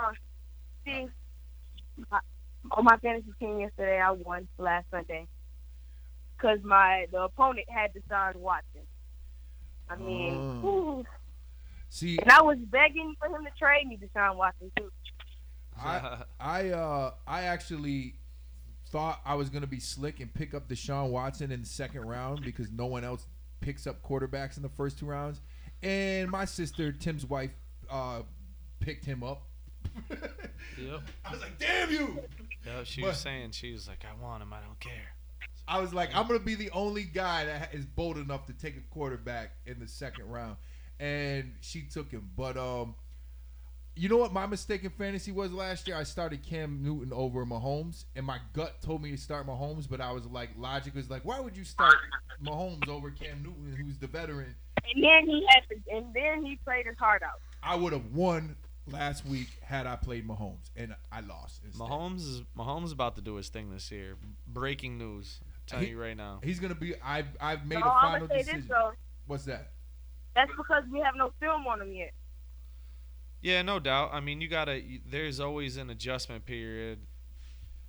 [0.84, 1.08] see,
[2.12, 2.20] my,
[2.70, 5.26] on my fantasy team yesterday, I won last Sunday
[6.36, 8.82] because my the opponent had Deshaun Watson.
[9.88, 10.34] I mean,
[10.64, 11.04] ooh.
[11.88, 14.92] see, and I was begging for him to trade me Deshaun Watson too.
[15.82, 18.14] I I uh I actually
[18.90, 22.42] thought I was gonna be slick and pick up Deshaun Watson in the second round
[22.44, 23.26] because no one else
[23.60, 25.40] picks up quarterbacks in the first two rounds,
[25.82, 27.52] and my sister Tim's wife
[27.90, 28.22] uh,
[28.80, 29.42] picked him up.
[30.78, 31.00] Yep.
[31.24, 32.22] I was like, "Damn you!"
[32.66, 34.52] Yeah, she But- was saying she was like, I want him.
[34.52, 35.12] I don't care.
[35.68, 38.76] I was like, I'm gonna be the only guy that is bold enough to take
[38.76, 40.56] a quarterback in the second round,
[40.98, 42.30] and she took him.
[42.36, 42.94] But um,
[44.01, 45.94] you know what my mistake in fantasy was last year?
[45.94, 50.01] I started Cam Newton over Mahomes, and my gut told me to start Mahomes, but
[50.01, 51.96] I was like, logic was like, why would you start
[52.42, 54.55] Mahomes over Cam Newton, who's the veteran?
[54.94, 57.40] And then he had to, and then he played his heart out.
[57.62, 61.61] I would have won last week had I played Mahomes, and I lost.
[61.62, 61.86] Instead.
[61.86, 64.16] Mahomes is Mahomes about to do his thing this year.
[64.46, 65.40] Breaking news.
[65.44, 66.40] I'm telling He- you right now.
[66.42, 66.94] He's gonna be.
[67.05, 68.61] I've I've made no, a I'm final gonna say decision.
[68.62, 68.92] this though.
[69.26, 69.72] What's that?
[70.34, 72.12] That's because we have no film on him yet.
[73.43, 74.11] Yeah, no doubt.
[74.12, 74.82] I mean, you gotta.
[75.07, 76.99] There's always an adjustment period.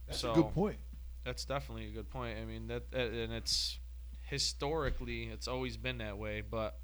[0.07, 0.77] That's So- a good point.
[1.23, 2.39] That's definitely a good point.
[2.39, 3.77] I mean that, that- and it's
[4.23, 6.41] historically it's always been that way.
[6.41, 6.79] But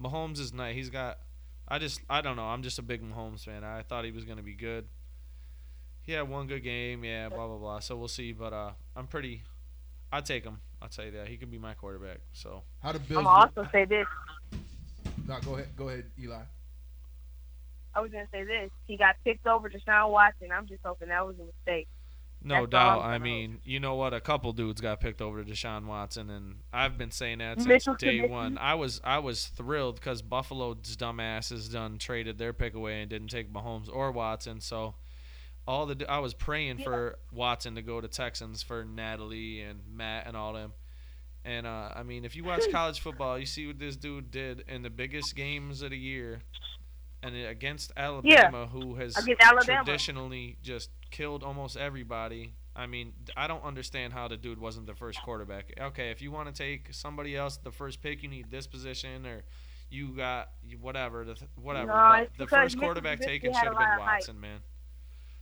[0.00, 0.74] Mahomes is nice.
[0.74, 1.18] He's got.
[1.68, 2.44] I just I don't know.
[2.44, 3.62] I'm just a big Mahomes fan.
[3.64, 4.86] I thought he was gonna be good.
[6.02, 7.04] He had one good game.
[7.04, 7.78] Yeah, blah blah blah.
[7.80, 8.32] So we'll see.
[8.32, 9.42] But uh, I'm pretty.
[10.12, 10.60] I'd take him.
[10.80, 12.18] I'll tell you that he could be my quarterback.
[12.32, 13.18] So How the Bills?
[13.18, 14.06] I'm gonna also say this.
[15.26, 15.68] No, go ahead.
[15.76, 16.42] Go ahead, Eli.
[17.94, 18.70] I was gonna say this.
[18.86, 20.48] He got picked over Deshaun Watson.
[20.52, 21.88] I'm just hoping that was a mistake.
[22.46, 23.02] No That's doubt.
[23.02, 24.12] I mean, you know what?
[24.12, 27.66] A couple dudes got picked over to Deshaun Watson, and I've been saying that since
[27.66, 28.30] Mitchell day Trubisky.
[28.30, 28.58] one.
[28.58, 33.28] I was I was thrilled because Buffalo's dumbasses done traded their pick away and didn't
[33.28, 34.60] take Mahomes or Watson.
[34.60, 34.94] So
[35.66, 40.26] all the I was praying for Watson to go to Texans for Natalie and Matt
[40.26, 40.72] and all them.
[41.46, 44.64] And uh, I mean, if you watch college football, you see what this dude did
[44.68, 46.42] in the biggest games of the year,
[47.24, 49.84] and against Alabama, who has Alabama.
[49.84, 52.54] traditionally just killed almost everybody.
[52.76, 55.72] I mean, I don't understand how the dude wasn't the first quarterback.
[55.80, 59.26] Okay, if you want to take somebody else the first pick, you need this position
[59.26, 59.44] or
[59.90, 60.50] you got
[60.80, 61.86] whatever, the th- whatever.
[61.88, 64.14] No, but the first quarterback taken should have been lot of hype.
[64.20, 64.58] Watson, man.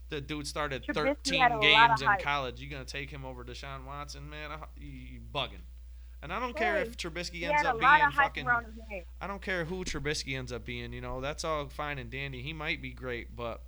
[0.09, 0.93] The dude started Trubisky
[1.25, 2.61] 13 had a lot games in college.
[2.61, 4.51] You gonna take him over Deshaun Watson, man?
[4.51, 5.63] I- You, you bugging.
[6.23, 8.47] And I don't care if Trubisky ends up being fucking.
[8.47, 9.03] around his name.
[9.19, 10.93] I don't care who Trubisky ends up being.
[10.93, 12.41] You know, that's all fine and dandy.
[12.41, 13.61] He might be great, but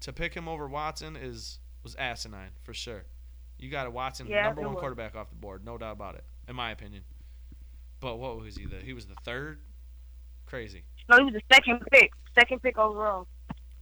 [0.00, 3.04] to pick him over Watson is was asinine for sure.
[3.58, 4.80] You got a Watson Yeah, number one was.
[4.80, 7.04] quarterback off the board, no doubt about it, in my opinion.
[8.00, 8.66] But what was he?
[8.66, 9.60] The he was the third.
[10.44, 10.84] Crazy.
[11.08, 12.10] No, he was the second pick.
[12.38, 13.26] Second pick overall.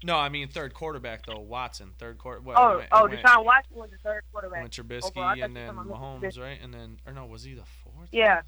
[0.04, 1.40] No, I mean third quarterback though.
[1.40, 2.40] Watson, third quarter.
[2.40, 4.60] Well, oh, went, oh, Deshaun Watson was the third quarterback.
[4.60, 5.24] went Trubisky overall.
[5.24, 6.58] I thought and then Mahomes, right?
[6.62, 7.64] And then or no, was he the
[8.02, 8.12] fourth?
[8.12, 8.42] Yeah.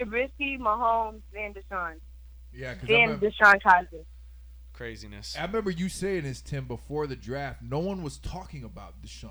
[0.00, 1.94] Trubisky, Mahomes, then Deshaun.
[2.52, 4.04] Yeah, because I Then remember, DeShone Kizer.
[4.72, 5.36] Craziness.
[5.38, 7.62] I remember you saying this, Tim, before the draft.
[7.62, 9.30] No one was talking about Deshaun.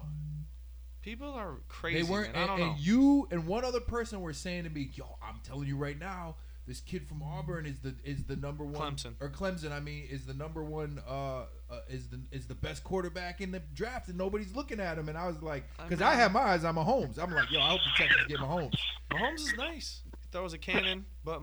[1.01, 2.01] People are crazy.
[2.01, 2.33] they weren't.
[2.33, 2.35] man.
[2.35, 2.71] I And, don't know.
[2.75, 5.99] and you and one other person were saying to me, "Yo, I'm telling you right
[5.99, 9.15] now, this kid from Auburn is the is the number one Clemson.
[9.19, 9.73] or Clemson.
[9.73, 11.01] I mean, is the number one.
[11.05, 11.43] Uh,
[11.73, 15.09] uh, is the is the best quarterback in the draft, and nobody's looking at him.
[15.09, 17.17] And I was like, because I, have my eyes on Mahomes.
[17.17, 18.73] I'm like, yo, I hope the Texans get Mahomes.
[19.11, 20.01] Mahomes is nice.
[20.21, 21.41] He throws a cannon, but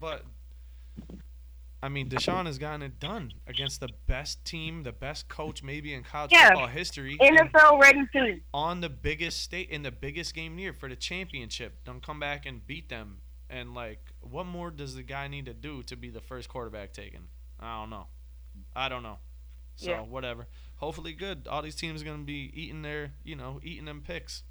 [0.00, 0.24] but
[1.80, 5.94] I mean, Deshaun has gotten it done against the best team, the best coach maybe
[5.94, 6.48] in college Yeah.
[6.48, 8.42] football history, NFL ready team.
[8.52, 11.84] on the biggest state in the biggest game of the year for the championship.
[11.84, 13.18] Don't come back and beat them.
[13.48, 16.92] And like, what more does the guy need to do to be the first quarterback
[16.92, 17.28] taken?
[17.60, 18.06] I don't know.
[18.74, 19.18] I don't know.
[19.78, 20.00] So Yeah.
[20.00, 20.48] whatever.
[20.76, 21.46] Hopefully, good.
[21.48, 24.42] All these teams are gonna be eating their, you know, eating them picks.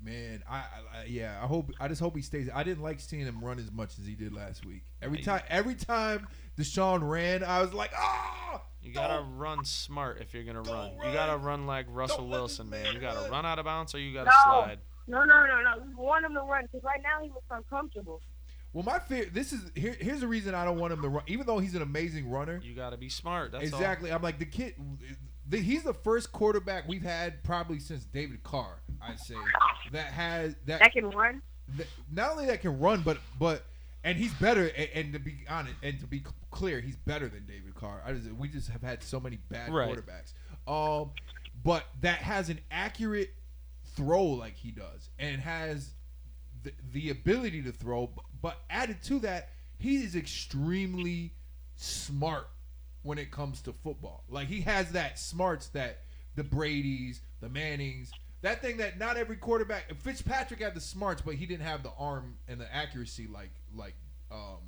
[0.00, 2.50] Man, I, I I- yeah, I hope I just hope he stays.
[2.52, 4.82] I didn't like seeing him run as much as he did last week.
[5.00, 6.26] Every Yeah, time, every time
[6.58, 8.62] Deshaun ran, I was like, ah.
[8.82, 10.96] You gotta run smart if you're gonna run.
[10.98, 11.06] run.
[11.06, 12.82] You gotta run like Russell Wilson, man.
[12.82, 13.30] man You gotta run.
[13.30, 14.42] run out of bounds or you gotta No.
[14.62, 14.80] slide.
[15.06, 15.84] No, no, no, no.
[15.86, 18.20] We want him to run because right now he looks uncomfortable.
[18.74, 19.26] Well, my fear.
[19.32, 19.96] This is here.
[19.98, 22.60] Here's the reason I don't want him to run, even though he's an amazing runner.
[22.62, 23.52] You gotta be smart.
[23.52, 24.12] That's exactly.
[24.12, 24.74] I'm like the kid.
[25.48, 28.80] The, he's the first quarterback we've had probably since David Carr.
[29.00, 29.36] I'd say
[29.92, 31.40] that has that, That can run.
[31.76, 33.64] that not only that can run, but but
[34.02, 34.66] and he's better.
[34.76, 38.02] And, and to be honest, and to be clear, he's better than David Carr.
[38.04, 39.88] I just, we just have had so many bad Right.
[39.88, 40.32] quarterbacks.
[40.66, 41.10] Um,
[41.62, 43.30] but that has an accurate
[43.94, 45.90] throw like he does, and has
[46.64, 48.10] the, the ability to throw.
[48.44, 51.32] B- But added to that, he is extremely
[51.76, 52.48] smart
[53.02, 54.24] when it comes to football.
[54.28, 56.00] Like he has that smarts that
[56.36, 58.10] the Brady's, the Mannings,
[58.42, 59.94] that thing that not every quarterback.
[59.96, 63.94] Fitzpatrick had the smarts, but he didn't have the arm and the accuracy like like
[64.30, 64.58] um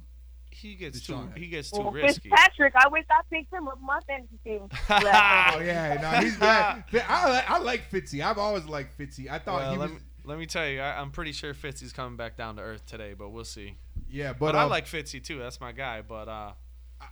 [0.50, 1.34] he gets Deshaun.
[1.34, 2.30] too he gets too Well, risky.
[2.30, 4.68] Fitzpatrick, I wish I picked him up my fantasy team.
[4.88, 6.84] Oh yeah, no, he's bad.
[7.08, 8.24] I, like- I like Fitzy.
[8.24, 9.30] I've always liked Fitzy.
[9.30, 9.90] I thought well, he was.
[9.90, 9.96] me,
[10.26, 13.14] let me tell you, I, I'm pretty sure Fitzy's coming back down to earth today,
[13.16, 13.76] but we'll see.
[14.10, 15.38] Yeah, But, but, I um, like Fitzy too.
[15.38, 16.02] That's my guy.
[16.02, 16.52] But uh,
[17.00, 17.06] I, I,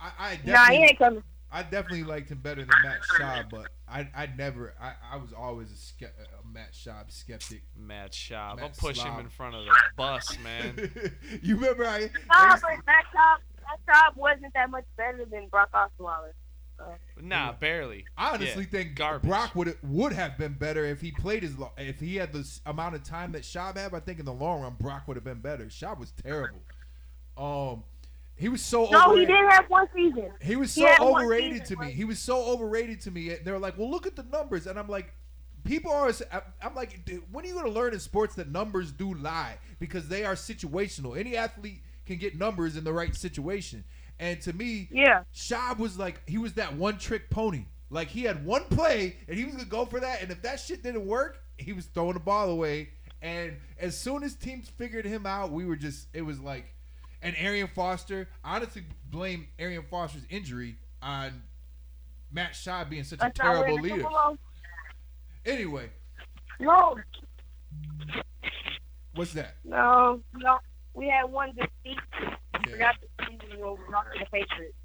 [0.00, 1.22] I, I Nah, he definitely, ain't coming.
[1.52, 5.32] I definitely liked him better than Matt Schaub, but I, I never, I, I was
[5.32, 7.62] always a, ske- a Matt Schaub skeptic.
[7.76, 10.90] Matt Schaub, I'll Matt push him in front of the bus, man.
[11.42, 12.02] you remember I?
[12.02, 16.32] Nah, but that job, that job wasn't that much better than Brock Osweiler.
[17.20, 18.04] Nah, barely.
[18.16, 19.28] I honestly Yeah, think garbage.
[19.28, 21.70] Brock would would have been better if he played as long.
[21.76, 24.62] If he had the amount of time that Schaub had, I think in the long
[24.62, 25.66] run Brock would have been better.
[25.66, 26.60] Schaub was terrible.
[27.36, 27.84] Um,
[28.36, 29.28] he was so No, he overrated.
[29.28, 30.32] did have one season.
[30.40, 31.86] He was so had one overrated to me.
[31.86, 31.94] right?
[31.94, 33.34] He was so overrated to me.
[33.44, 35.12] They're like, "Well, look at the numbers," and I'm like,
[35.64, 38.50] "People are." I'm- I'm like, "Dude, when are you going to learn in sports that
[38.50, 41.18] numbers do lie because they are situational?
[41.18, 43.84] Any athlete can get numbers in the right situation."
[44.20, 45.24] And to me, Yeah.
[45.34, 47.64] Schaub was like he was that one trick pony.
[47.88, 50.60] Like he had one play and he was gonna go for that, and if that
[50.60, 52.90] shit didn't work, he was throwing the ball away.
[53.22, 56.66] And as soon as teams figured him out, we were just it was like
[57.22, 61.42] and Arian Foster, I honestly blame Arian Foster's injury on
[62.30, 64.06] Matt Schaub being such a That's not terrible leader.
[65.46, 65.88] Anyway,
[66.60, 66.96] No,
[69.14, 69.56] what's that?
[69.64, 70.58] no, no.
[70.94, 71.98] We had one defeat.
[72.66, 73.06] Yeah, Forgot the
[73.50, 74.76] season when we lost to the Patriots.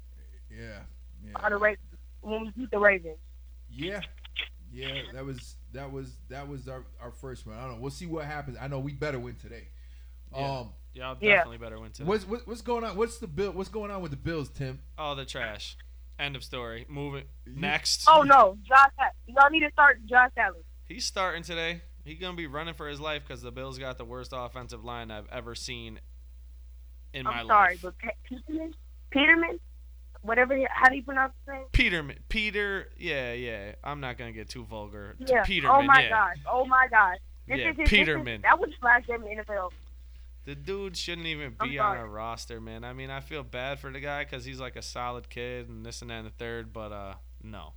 [0.50, 1.80] yeah, Or the Ravens.
[2.20, 3.18] When we beat the Ravens.
[3.70, 4.00] yeah,
[4.72, 5.02] yeah.
[5.12, 7.56] That was that was that was our, our first one.
[7.56, 7.80] I don't know.
[7.80, 8.56] We'll see what happens.
[8.60, 9.68] I know we better win today.
[10.34, 10.58] Yeah.
[10.58, 11.36] Um, Y'all Yeah.
[11.36, 12.08] definitely better win today.
[12.08, 12.96] What's what, what's going on?
[12.96, 13.52] What's the bill?
[13.52, 14.80] What's going on with the Bills, Tim?
[14.98, 15.76] Oh, the trash.
[16.18, 16.86] End of story.
[16.88, 18.04] Moving You- next.
[18.08, 18.88] Oh no, Josh.
[18.98, 19.12] Allen.
[19.26, 20.62] Y'all need to start Josh Allen.
[20.88, 21.82] He's starting today.
[22.04, 25.10] He's gonna be running for his life because the Bills got the worst offensive line
[25.10, 26.00] I've ever seen
[27.12, 27.80] in I'm sorry, life.
[27.82, 28.74] but Pe- Peterman,
[29.10, 29.60] Peterman,
[30.22, 30.58] whatever.
[30.70, 31.64] How do you pronounce his name?
[31.72, 33.72] Peterman, Peter, yeah, yeah.
[33.84, 35.16] I'm not gonna get too vulgar.
[35.18, 35.42] Yeah.
[35.44, 36.08] Peterman, oh my yeah.
[36.10, 36.36] gosh.
[36.50, 37.18] Oh my gosh.
[37.48, 38.36] This Yeah, is his, Peterman.
[38.36, 39.70] Is, that was his last game in the NFL.
[40.46, 42.84] The dude shouldn't even be on a roster, man.
[42.84, 45.84] I mean, I feel bad for the guy because he's like a solid kid and
[45.84, 47.72] this and that and the third, but uh, no.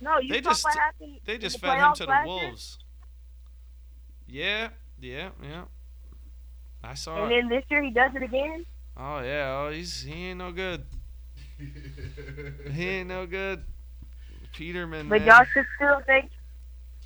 [0.00, 1.20] No, you They just- what happened.
[1.26, 2.36] They just the fed him to the last year?
[2.48, 2.78] wolves.
[4.26, 4.68] Yeah,
[5.00, 5.64] yeah, yeah.
[6.82, 7.40] I saw And it.
[7.42, 8.64] then this year he does it again.
[8.96, 10.84] Oh yeah, oh he's he ain't no good.
[12.72, 13.62] He ain't no good.
[14.52, 15.28] Peterman, But man.
[15.28, 16.30] y'all should still think,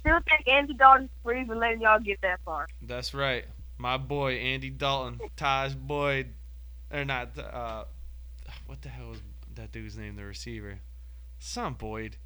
[0.00, 2.66] still think Andy Dalton's for even letting y'all get that far.
[2.82, 3.44] That's right.
[3.78, 6.28] My boy Andy Dalton, Taj Boyd,
[6.92, 7.36] or not?
[7.38, 7.84] Uh,
[8.66, 9.20] what the hell was
[9.56, 10.16] that dude's name?
[10.16, 10.78] The receiver,
[11.38, 12.16] some Boyd,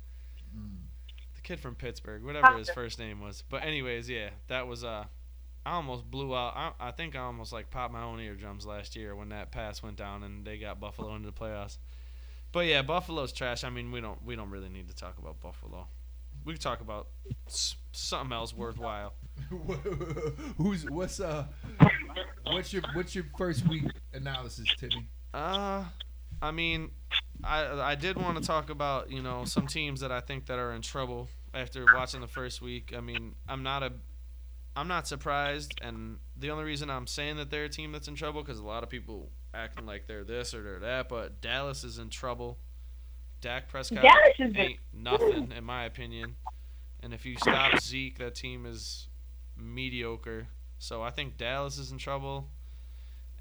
[1.34, 3.42] the kid from Pittsburgh, whatever his first name was.
[3.49, 5.05] But anyways, yeah, that was uh,
[5.68, 6.54] I almost blew out.
[6.56, 9.82] I, I think I almost like popped my own eardrums last year when that pass
[9.82, 11.76] went down and they got Buffalo into the playoffs.
[12.52, 13.64] But yeah, Buffalo's trash.
[13.64, 15.86] I mean, we don't we don't really need to talk about Buffalo.
[16.46, 17.08] We can talk about
[17.92, 19.12] something else worthwhile.
[20.56, 21.44] Who's what's uh
[22.44, 25.06] what's your what's your first week analysis, Timmy?
[25.34, 25.84] Uh,
[26.40, 26.92] I mean,
[27.44, 30.58] I I did want to talk about you know some teams that I think that
[30.58, 32.94] are in trouble after watching the first week.
[32.96, 33.92] I mean, I'm not a
[34.78, 38.14] I'm not surprised, and the only reason I'm saying that they're a team that's in
[38.14, 41.82] trouble because a lot of people acting like they're this or they're that, but Dallas
[41.82, 42.58] is in trouble.
[43.40, 46.36] Dak Prescott Dallas ain't nothing in my opinion,
[47.02, 49.08] and if you stop Zeke, that team is
[49.56, 50.46] mediocre.
[50.78, 52.46] So I think Dallas is in trouble.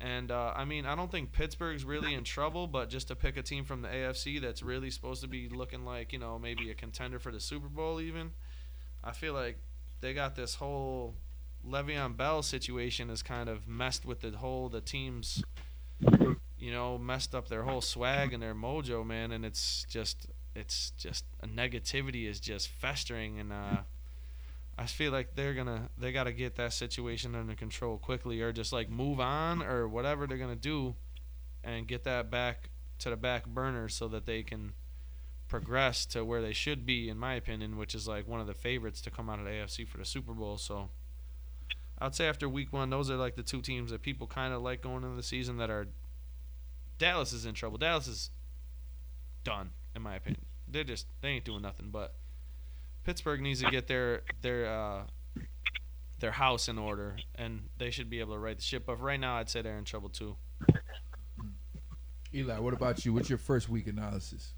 [0.01, 3.38] And uh, I mean, I don't think Pittsburgh's really in trouble, but just to pick
[3.38, 6.71] a team from the AFC that's really supposed to be looking like, you know, maybe
[6.71, 8.31] a contender for the Super Bowl, even,
[9.03, 9.59] I feel like
[10.01, 11.15] they got this whole
[11.66, 15.43] Le'Veon Bell situation has kind of messed with the whole, the team's,
[16.58, 19.32] you know, messed up their whole swag and their mojo, man.
[19.32, 23.39] And it's just, it's just, a negativity is just festering.
[23.39, 23.78] And, uh,
[24.78, 28.72] I feel like they're gonna they gotta get that situation under control quickly, or just
[28.72, 30.93] like move on, or whatever they're gonna do,
[31.64, 34.74] and get that back to the back burner so that they can
[35.47, 38.53] progress to where they should be, in my opinion, which is like one of the
[38.53, 40.58] favorites to come out of the AFC for the Super Bowl.
[40.58, 40.89] So
[42.00, 44.62] I'd say after Week One, those are like the two teams that people kind of
[44.62, 45.88] like going into the season that are.
[47.00, 47.78] Dallas is in trouble.
[47.78, 48.30] Dallas is
[49.43, 50.43] done, in my opinion.
[50.68, 52.16] They're just they ain't doing nothing, but.
[53.04, 55.04] Pittsburgh needs to get their their uh,
[56.20, 58.84] their house in order, and they should be able to right the ship.
[58.86, 60.36] But right now, I'd say they're in trouble too.
[62.34, 63.14] Eli, what about you?
[63.14, 64.54] What's your first week analysis?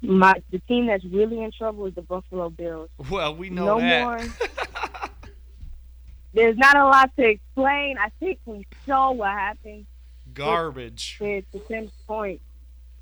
[0.00, 2.88] My the team that's really in trouble is the Buffalo Bills.
[3.10, 4.02] Well, we know No that.
[4.04, 4.18] more.
[6.38, 7.98] There's not a lot to explain.
[7.98, 9.86] I think we saw what happened.
[10.34, 11.18] garbage.
[11.18, 12.40] to Tim's point,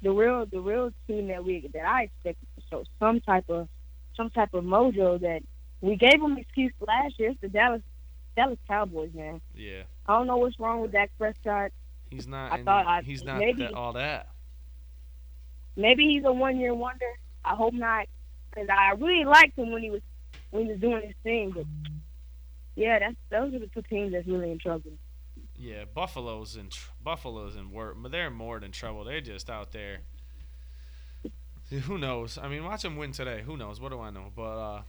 [0.01, 3.69] the real the real team that we that I expected to show some type of
[4.17, 5.43] some type of mojo that
[5.83, 7.31] we gave them excuse last year.
[7.33, 7.83] It's the Dallas
[8.37, 9.43] Dallas Cowboys, man.
[9.55, 11.73] Yeah, I don't know what's wrong with Dak Prescott.
[12.09, 12.53] he's not.
[12.53, 14.29] I thought I- he's not maybe- that, all that.
[15.77, 17.05] Maybe he's a one year wonder.
[17.45, 18.07] I hope not,
[18.51, 20.01] because I really liked him when he was
[20.51, 21.51] when he was doing his thing.
[21.51, 21.67] But
[22.77, 24.93] yeah, that's those are the two teams that's really in trouble.
[25.59, 29.05] Yeah, Buffalo's in tr- Buffalo's in work, but they're more than trouble.
[29.05, 30.01] They're just out there.
[31.85, 32.39] Who knows?
[32.41, 33.43] I mean, watch them win today.
[33.45, 33.81] Who knows?
[33.81, 34.31] What do I know?
[34.37, 34.83] But uh,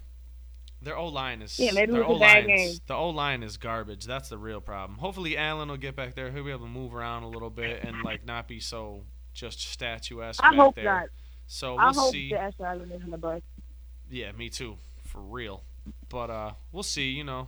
[0.82, 3.42] their O line is Yeah, maybe their it was a bad O-line's- The O line
[3.42, 4.06] is garbage.
[4.06, 5.00] That's the real problem.
[5.00, 6.32] Hopefully, Allen will get back there.
[6.32, 9.60] He'll be able to move around a little bit and like not be so just
[9.60, 10.84] statuesque I back hope there.
[10.84, 11.06] not.
[11.48, 12.32] So we'll I hope see.
[12.36, 13.42] Allen isn't the bus.
[14.12, 15.64] Yeah, me too, for real.
[16.10, 17.10] But uh, we'll see.
[17.12, 17.48] You know.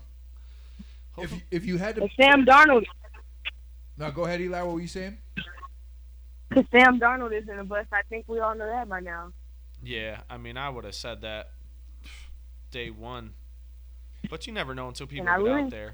[1.24, 2.86] If you, if you had to, If Sam Darnold,
[3.98, 4.62] now go ahead, Eli.
[4.62, 5.18] What were you saying?
[6.50, 9.32] because Sam Darnold is in a bus, I think we all know that by now.
[9.84, 11.52] Yeah, I mean, I would have said that
[12.72, 13.34] day one,
[14.30, 15.94] but you never know until people I get really- out there.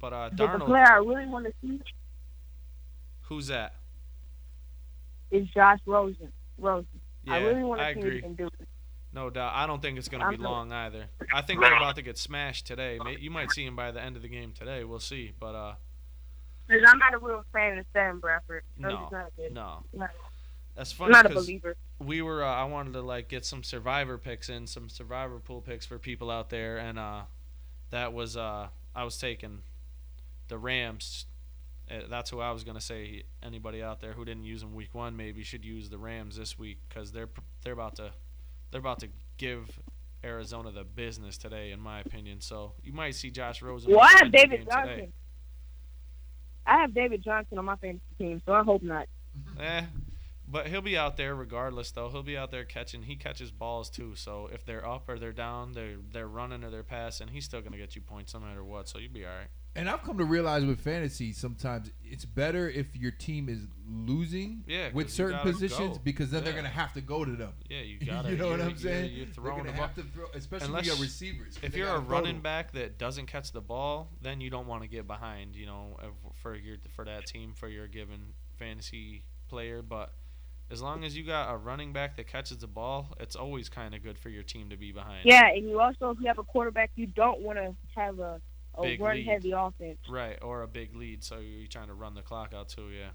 [0.00, 1.80] But uh, But the player I really want to see
[3.22, 3.74] who's that?
[5.30, 6.30] is Josh Rosen.
[6.58, 6.86] Rosen.
[7.24, 8.16] Yeah, I really want to I see what agree.
[8.16, 8.48] he can do.
[9.14, 9.52] No doubt.
[9.54, 11.04] I don't think it's going to be long either.
[11.32, 12.98] I think they're about to get smashed today.
[13.20, 14.82] You might see him by the end of the game today.
[14.82, 15.32] We'll see.
[15.38, 15.74] But uh,
[16.66, 18.64] Because I'm not a real fan of Sam Bradford.
[18.76, 20.10] I'm No, not a, good, no, not,
[20.74, 21.76] that's I'm funny not a believer.
[22.00, 22.42] we were.
[22.42, 25.98] Uh, I wanted to like get some survivor picks in, some survivor pool picks for
[26.00, 27.22] people out there, and uh,
[27.90, 29.60] that was uh, I was taking
[30.48, 31.26] the Rams.
[31.88, 33.22] Uh, That's who I was gonna say.
[33.44, 36.58] Anybody out there who didn't use them week one maybe should use the Rams this
[36.58, 37.28] week because they're
[37.62, 38.10] they're about to
[38.74, 39.78] they're about to give
[40.24, 42.40] Arizona the business today, in my opinion.
[42.40, 43.92] So you might see Josh Rosen.
[43.92, 44.96] Well, I have the end of the David Johnson.
[44.96, 45.12] today.
[46.66, 49.06] I have David Johnson on my fantasy team, so I hope not.
[49.60, 49.82] Eh,
[50.46, 52.08] but he'll be out there regardless, though.
[52.10, 53.02] He'll be out there catching.
[53.02, 54.14] He catches balls too.
[54.16, 57.28] So if they're up or they're down, they're they're running or they're passing.
[57.28, 58.88] He's still gonna get you points no matter what.
[58.88, 59.48] So you'll be all right.
[59.76, 64.62] And I've come to realize with fantasy, sometimes it's better if your team is losing
[64.68, 66.02] Yeah, with certain positions go.
[66.04, 67.52] because then they're gonna have to go to them.
[67.68, 68.30] Yeah, you gotta.
[68.30, 69.06] you know what I'm saying?
[69.06, 71.58] You're, you're they're throwing gonna the have to throw, especially Unless- when you got receivers.
[71.62, 74.88] If you're a running back that doesn't catch the ball, then you don't want to
[74.88, 75.56] get behind.
[75.56, 75.96] You know,
[76.34, 79.82] for your for that team for your given fantasy player.
[79.82, 80.12] But
[80.70, 83.94] as long as you got a running back that catches the ball, it's always kind
[83.94, 85.20] of good for your team to be behind.
[85.24, 88.40] Yeah, and you also, if you have a quarterback, you don't want to have a,
[88.76, 89.26] a Big run lead.
[89.26, 89.98] heavy offense.
[90.08, 92.88] Right, or a big lead, so you're trying to run the clock out too.
[92.90, 93.10] Yeah.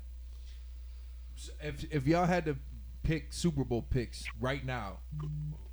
[1.61, 2.57] If if y'all had to
[3.03, 4.97] pick Super Bowl picks right now,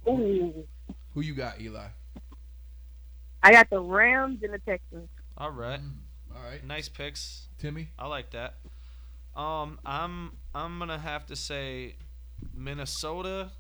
[0.09, 0.65] Ooh,
[1.15, 1.89] who you got, Eli?
[3.43, 5.09] I got the Rams and the Texans.
[5.37, 5.81] All right.
[5.81, 5.93] Mm,
[6.35, 7.49] all right, Nice picks.
[7.59, 7.89] Timmy.
[7.99, 8.57] I like that.
[9.37, 11.97] Um, I'm I'm gonna have to say
[12.55, 13.51] Minnesota,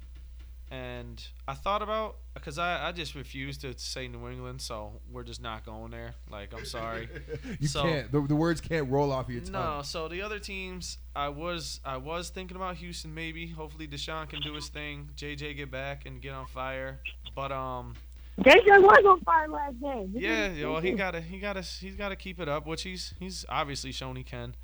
[0.71, 5.23] and I thought about because I, I just refuse to say New England, so we're
[5.23, 6.15] just not going there.
[6.31, 7.09] Like I'm sorry.
[7.61, 8.11] you So- can't.
[8.11, 9.53] The, the words can't roll off your tongue.
[9.53, 13.47] No, so the other teams, I was I was thinking about Houston maybe.
[13.49, 15.11] Hopefully Deshaun can do his thing.
[15.17, 17.01] JJ get back and get on fire.
[17.35, 17.95] But um,
[18.41, 20.11] JJ was on fire last game.
[20.15, 23.45] He yeah, well he gotta he gotta he's gotta keep it up, which he's he's
[23.49, 24.55] obviously shown he can.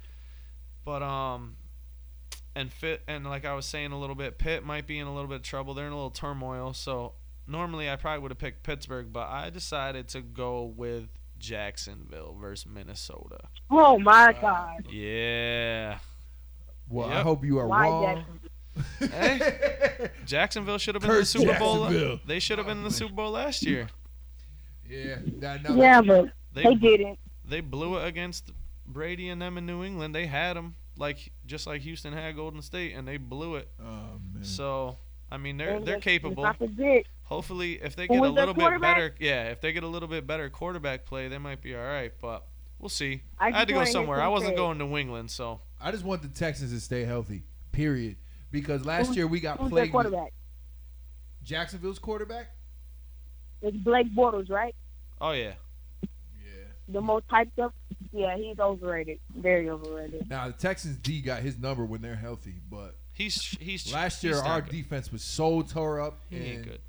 [0.84, 1.56] But um,
[2.54, 5.14] and fit and like I was saying a little bit, Pitt might be in a
[5.14, 5.74] little bit of trouble.
[5.74, 6.72] They're in a little turmoil.
[6.74, 7.12] So
[7.46, 11.08] normally I probably would have picked Pittsburgh, but I decided to go with
[11.38, 13.38] Jacksonville versus Minnesota.
[13.70, 14.74] Oh my Wow.
[14.82, 14.92] God!
[14.92, 15.98] Yeah.
[16.88, 18.24] Well, I hope you are Why wrong.
[19.00, 20.08] Hey.
[20.26, 22.18] Jacksonville should have been in the Super Bowl.
[22.26, 23.88] They should have been in the Super Bowl last year.
[24.88, 25.16] yeah.
[25.38, 27.18] Now, now, Yeah, but They they didn't.
[27.44, 28.50] they blew it against
[28.92, 30.14] Brady and them in New England.
[30.14, 33.68] They had them like just like Houston had Golden State, and they blew it.
[33.80, 34.44] Oh man.
[34.44, 34.98] So
[35.30, 36.42] I mean, they're they're capable.
[36.42, 39.82] Let's not forget, Hopefully, if they get a little bit better, yeah, if they get
[39.82, 42.12] a little bit better quarterback play, they might be all right.
[42.20, 42.44] But
[42.78, 43.22] we'll see.
[43.38, 44.20] I I, had to go somewhere.
[44.20, 47.44] I wasn't going to New England, so I just want the Texans to stay healthy.
[47.72, 48.16] Period.
[48.50, 50.34] Because last Who's- year we got who's plagued with quarterback?
[51.42, 52.48] Jacksonville's quarterback.
[53.62, 54.74] It's Blake Bortles, right?
[55.20, 55.52] oh yeah,
[56.02, 56.08] Yeah.
[56.88, 57.74] The most hyped up.
[58.12, 59.18] Yeah, he's overrated.
[59.36, 60.28] Very overrated.
[60.28, 64.34] Now the Texans D got his number when they're healthy, but he's he's last year
[64.34, 64.70] he's our good.
[64.70, 66.20] defense was so tore up.
[66.30, 66.80] He and, ain't good.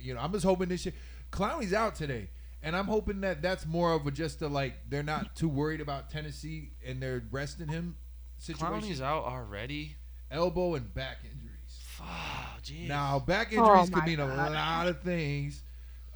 [0.00, 0.94] You know, I'm just hoping this year.
[1.30, 2.28] Clowney's out today,
[2.62, 5.80] and I'm hoping that that's more of a just a like they're not too worried
[5.80, 7.96] about Tennessee and they're resting him
[8.38, 8.80] situation.
[8.80, 9.96] Clowney's out already.
[10.30, 11.52] elbow and back injuries.
[11.68, 12.88] Fuck, jeez.
[12.88, 15.62] Now back Oh injuries could my mean a lot of things.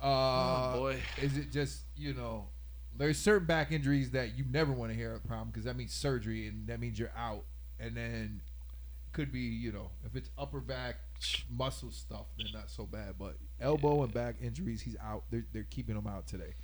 [0.02, 0.98] Uh, oh boy.
[1.22, 2.48] Is it just you know
[2.98, 5.92] there's certain back injuries that you never want to hear a problem because that means
[5.92, 7.44] surgery and that means you're out.
[7.78, 8.40] And then
[9.12, 10.96] could be, you know, if it's upper back
[11.50, 13.14] muscle stuff, then not so bad.
[13.18, 15.24] But elbow and back injuries, he's out.
[15.30, 16.54] They're, they're keeping him out today.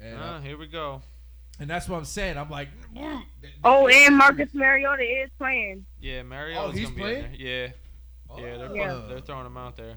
[0.00, 1.02] And, Ah, uh, here we go.
[1.60, 2.36] and that's what I'm saying.
[2.38, 2.68] I'm like,
[3.64, 5.86] Oh, and Marcus Mariota is playing.
[6.00, 7.24] Yeah, Mariota's Oh, he's gonna be playing?
[7.24, 7.40] in there.
[7.40, 7.68] Yeah,
[8.38, 9.02] yeah, they're Yeah.
[9.08, 9.94] they're throwing him out there.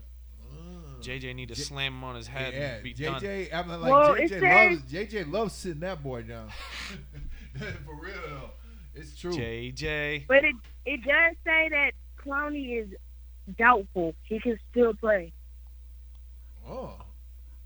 [1.01, 3.21] JJ need to J- slam him on his head yeah, and be done.
[3.21, 3.53] JJ.
[3.53, 4.41] I'm like Well, JJ says-
[4.79, 6.49] loves JJ loves sitting that boy down.
[7.57, 8.49] For real though,
[8.95, 9.31] it's true.
[9.33, 10.25] JJ.
[10.27, 11.91] But it it does say that
[12.23, 12.89] Clowney is
[13.57, 14.13] doubtful.
[14.23, 15.33] He can still play.
[16.67, 16.93] Oh,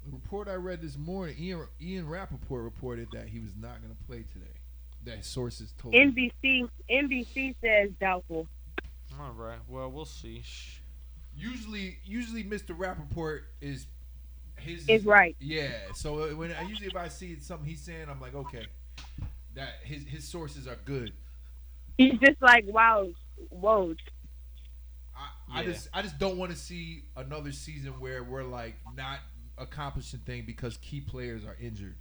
[0.06, 3.96] the report I read this morning, Ian Ian Rapoport reported that he was not going
[3.96, 4.46] to play today.
[5.04, 5.96] That sources told.
[5.96, 6.14] him.
[6.16, 8.48] NBC NBC says doubtful.
[9.20, 9.58] All right.
[9.68, 10.44] Well, we'll see.
[11.38, 11.42] Shh.
[11.44, 12.78] Usually, usually Mr.
[12.78, 13.88] Rapoport is
[14.58, 15.36] his Is right.
[15.40, 15.72] Yeah.
[15.96, 18.68] So when I usually if I see something he's saying, I'm like, okay,
[19.56, 21.14] that his his sources are good.
[21.98, 23.08] He's just like wow,
[23.50, 23.96] whoa.
[25.16, 25.72] I, I Yeah.
[25.72, 29.20] just I just don't want to see another season where we're like not
[29.58, 31.96] accomplishing thing because key players are injured,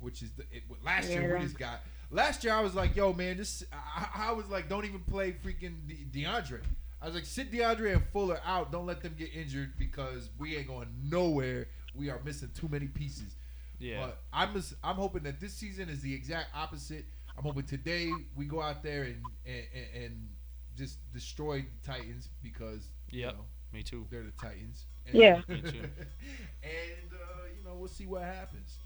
[0.00, 1.80] which is the it, last year we just got.
[2.10, 5.32] Last year I was like, yo man, just I, I was like, don't even play
[5.32, 6.60] freaking De- DeAndre.
[7.02, 8.70] I was like, sit DeAndre and Fuller out.
[8.70, 11.66] Don't let them get injured because we ain't going nowhere.
[11.96, 13.34] We are missing too many pieces.
[13.80, 14.06] Yeah.
[14.06, 17.04] But I'm just, I'm hoping that this season is the exact opposite.
[17.36, 20.28] I'm hoping today we go out there and and, and, and
[20.76, 24.06] just destroy the Titans because you know, Me too.
[24.10, 24.84] they're the Titans.
[25.06, 25.40] And, Yeah.
[25.48, 25.68] Me too.
[26.62, 28.76] and uh, you know we'll see what happens.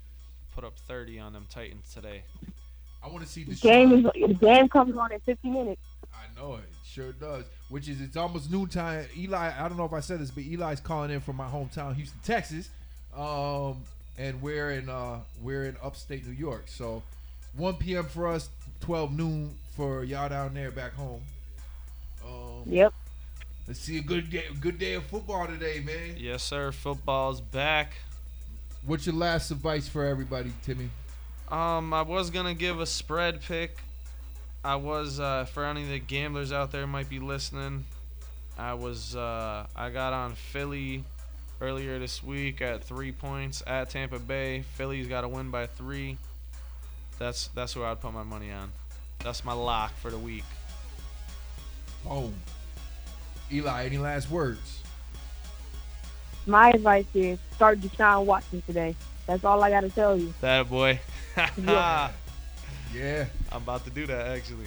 [0.54, 2.22] Put up 30 on them Titans today.
[3.02, 5.82] I want to see the Game is the game comes on in 50 minutes.
[6.36, 7.44] I know it sure does.
[7.68, 9.06] Which is it's almost noontime.
[9.16, 11.94] Eli, I don't know if I said this, but Eli's calling in from my hometown,
[11.94, 12.68] Houston, Texas,
[13.16, 13.82] um,
[14.18, 16.64] and we're in uh, we're in upstate New York.
[16.66, 17.02] So
[17.56, 18.04] 1 p.m.
[18.04, 21.22] for us, 12 noon for y'all down there back home.
[22.24, 22.92] Um, Yep.
[23.66, 26.14] Let's see a good day, good day of football today, man.
[26.16, 26.70] Yes, sir.
[26.70, 27.94] Football's back.
[28.84, 30.88] What's your last advice for everybody, Timmy?
[31.50, 33.76] Um, I was gonna give a spread pick.
[34.66, 37.84] I was uh, for any of the gamblers out there might be listening.
[38.58, 41.04] I was uh, I got on Philly
[41.60, 44.64] earlier this week at three points at Tampa Bay.
[44.74, 46.18] Philly's got to win by three.
[47.16, 48.72] That's that's who I'd put my money on.
[49.20, 50.44] That's my lock for the week.
[52.04, 52.32] Oh,
[53.52, 54.82] Eli, any last words?
[56.44, 58.96] My advice is start Deshaun Watson today.
[59.28, 60.34] That's all I got to tell you.
[60.40, 60.98] That boy.
[61.56, 62.10] Yeah.
[62.96, 63.26] Yeah.
[63.52, 64.66] I'm about to do that actually.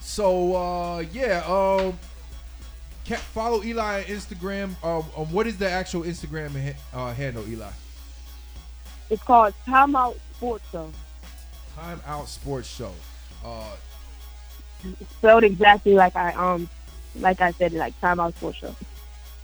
[0.00, 1.98] So uh, yeah, um,
[3.04, 4.70] ca follow Eli on Instagram.
[4.84, 7.70] Um, um, what is the actual Instagram ha- uh, handle, Eli?
[9.10, 10.90] It's called Timeout Sports Show.
[11.78, 12.92] Timeout Sports Show.
[13.44, 13.64] Uh,
[15.00, 16.68] It's spelled exactly like I um
[17.16, 18.74] like I said, like Timeout Sports Show.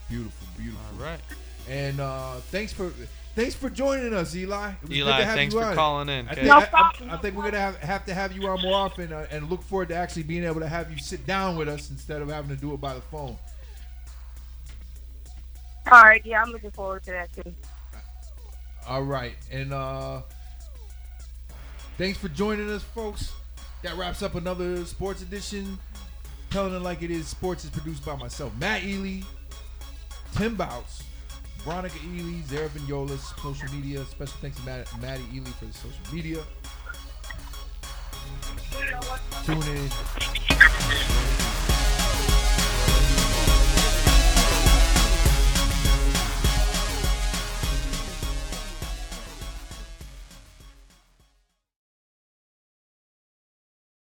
[0.08, 0.80] beautiful, beautiful.
[0.98, 1.20] All right.
[1.68, 2.92] And uh, thanks for
[3.34, 4.70] thanks for joining us, Eli.
[4.70, 5.74] It was good to Eli, have thanks you for on.
[5.74, 6.28] calling in.
[6.28, 8.32] I think, No I- I- problem, I, no think we're gonna have, have to have
[8.32, 10.98] you on more often, uh, and look forward to actually being able to have you
[10.98, 13.36] sit down with us instead of having to do it by the phone.
[15.90, 17.52] All right, yeah, I'm looking forward to that too.
[18.86, 20.22] All right, and uh,
[21.98, 23.32] thanks for joining us, folks.
[23.82, 25.78] That wraps up another sports edition.
[26.50, 27.26] Telling it like it is.
[27.26, 29.22] Sports is produced by myself, Matt Ely,
[30.36, 31.02] Tim Bouts,
[31.64, 34.04] Veronica Ely, Zara Vignolas, social media.
[34.04, 36.42] Special thanks to Matt, Maddie Ely for the social media.
[39.44, 41.41] Tune in.